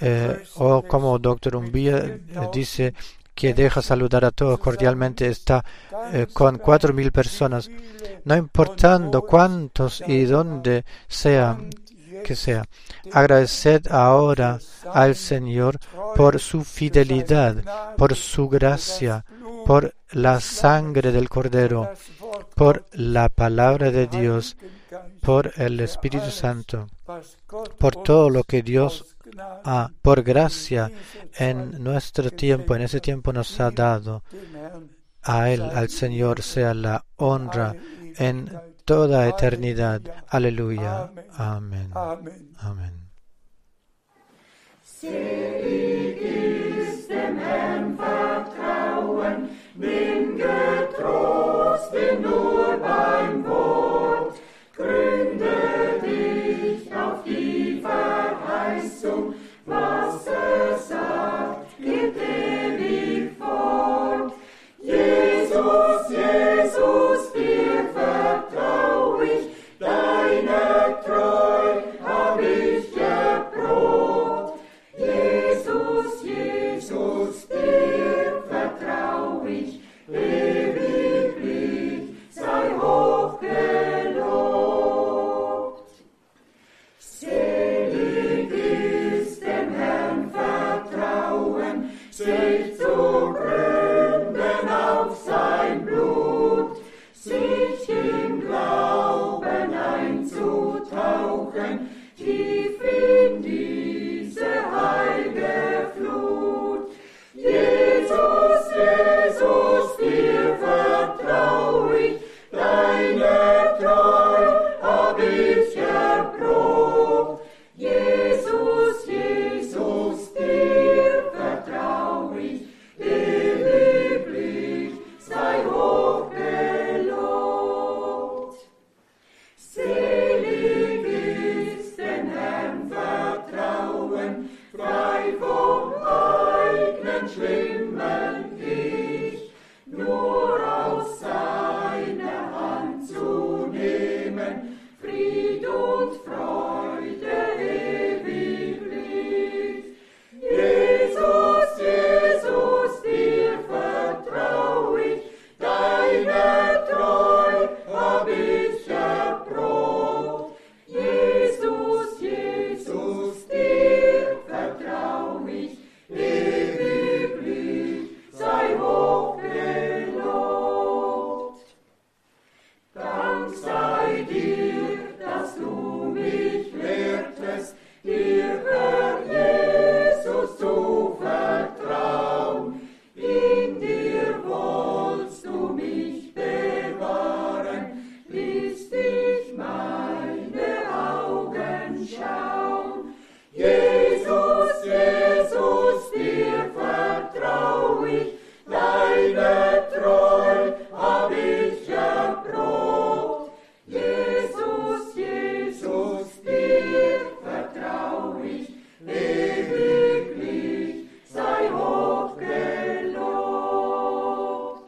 eh, 0.00 0.44
o 0.56 0.82
como 0.82 1.18
doctor 1.18 1.56
Umbía 1.56 2.18
dice 2.52 2.94
que 3.34 3.54
deja 3.54 3.80
saludar 3.80 4.24
a 4.24 4.32
todos 4.32 4.58
cordialmente, 4.58 5.26
está 5.26 5.64
eh, 6.12 6.26
con 6.32 6.58
cuatro 6.58 6.92
mil 6.92 7.10
personas, 7.10 7.70
no 8.24 8.36
importando 8.36 9.22
cuántos 9.22 10.02
y 10.06 10.24
dónde 10.24 10.84
sea 11.08 11.56
que 12.22 12.36
sea. 12.36 12.64
Agradeced 13.12 13.90
ahora 13.90 14.58
al 14.92 15.14
Señor 15.16 15.78
por 16.16 16.38
su 16.38 16.64
fidelidad, 16.64 17.96
por 17.96 18.14
su 18.14 18.48
gracia, 18.48 19.24
por 19.70 19.94
la 20.10 20.40
sangre 20.40 21.12
del 21.12 21.28
Cordero, 21.28 21.92
por 22.56 22.86
la 22.90 23.28
palabra 23.28 23.92
de 23.92 24.08
Dios, 24.08 24.56
por 25.22 25.52
el 25.54 25.78
Espíritu 25.78 26.32
Santo, 26.32 26.88
por 27.78 28.02
todo 28.02 28.30
lo 28.30 28.42
que 28.42 28.62
Dios 28.62 29.16
Ah, 29.64 29.90
por 30.02 30.22
gracia 30.22 30.90
en 31.38 31.84
nuestro 31.84 32.32
tiempo, 32.32 32.74
en 32.74 32.82
ese 32.82 33.00
tiempo 33.00 33.32
nos 33.32 33.60
ha 33.60 33.70
dado. 33.70 34.24
A 35.22 35.50
Él, 35.50 35.62
al 35.62 35.88
Señor, 35.88 36.42
sea 36.42 36.74
la 36.74 37.04
honra 37.16 37.76
en 38.16 38.50
toda 38.84 39.28
eternidad. 39.28 40.00
Aleluya. 40.28 41.12
Amén. 41.36 41.92
Amén. 42.58 43.10
dem 47.10 47.38
Herrn 47.38 47.98
vertrauen, 47.98 49.48
bin 49.74 50.36
getrost, 50.36 51.90
bin 51.92 52.22
nur 52.22 52.76
beim 52.78 53.44
Wort. 53.46 54.34
Gründe 54.76 56.00
dich 56.02 56.94
auf 56.94 57.24
die 57.24 57.82
Verheißung, 57.82 59.34
was 59.66 60.26
er 60.26 60.78
sagt, 60.78 61.76
geht 61.78 62.14
ewig 62.16 63.36
fort. 63.38 64.32
Jesus, 64.80 66.10
Jesus, 66.10 67.29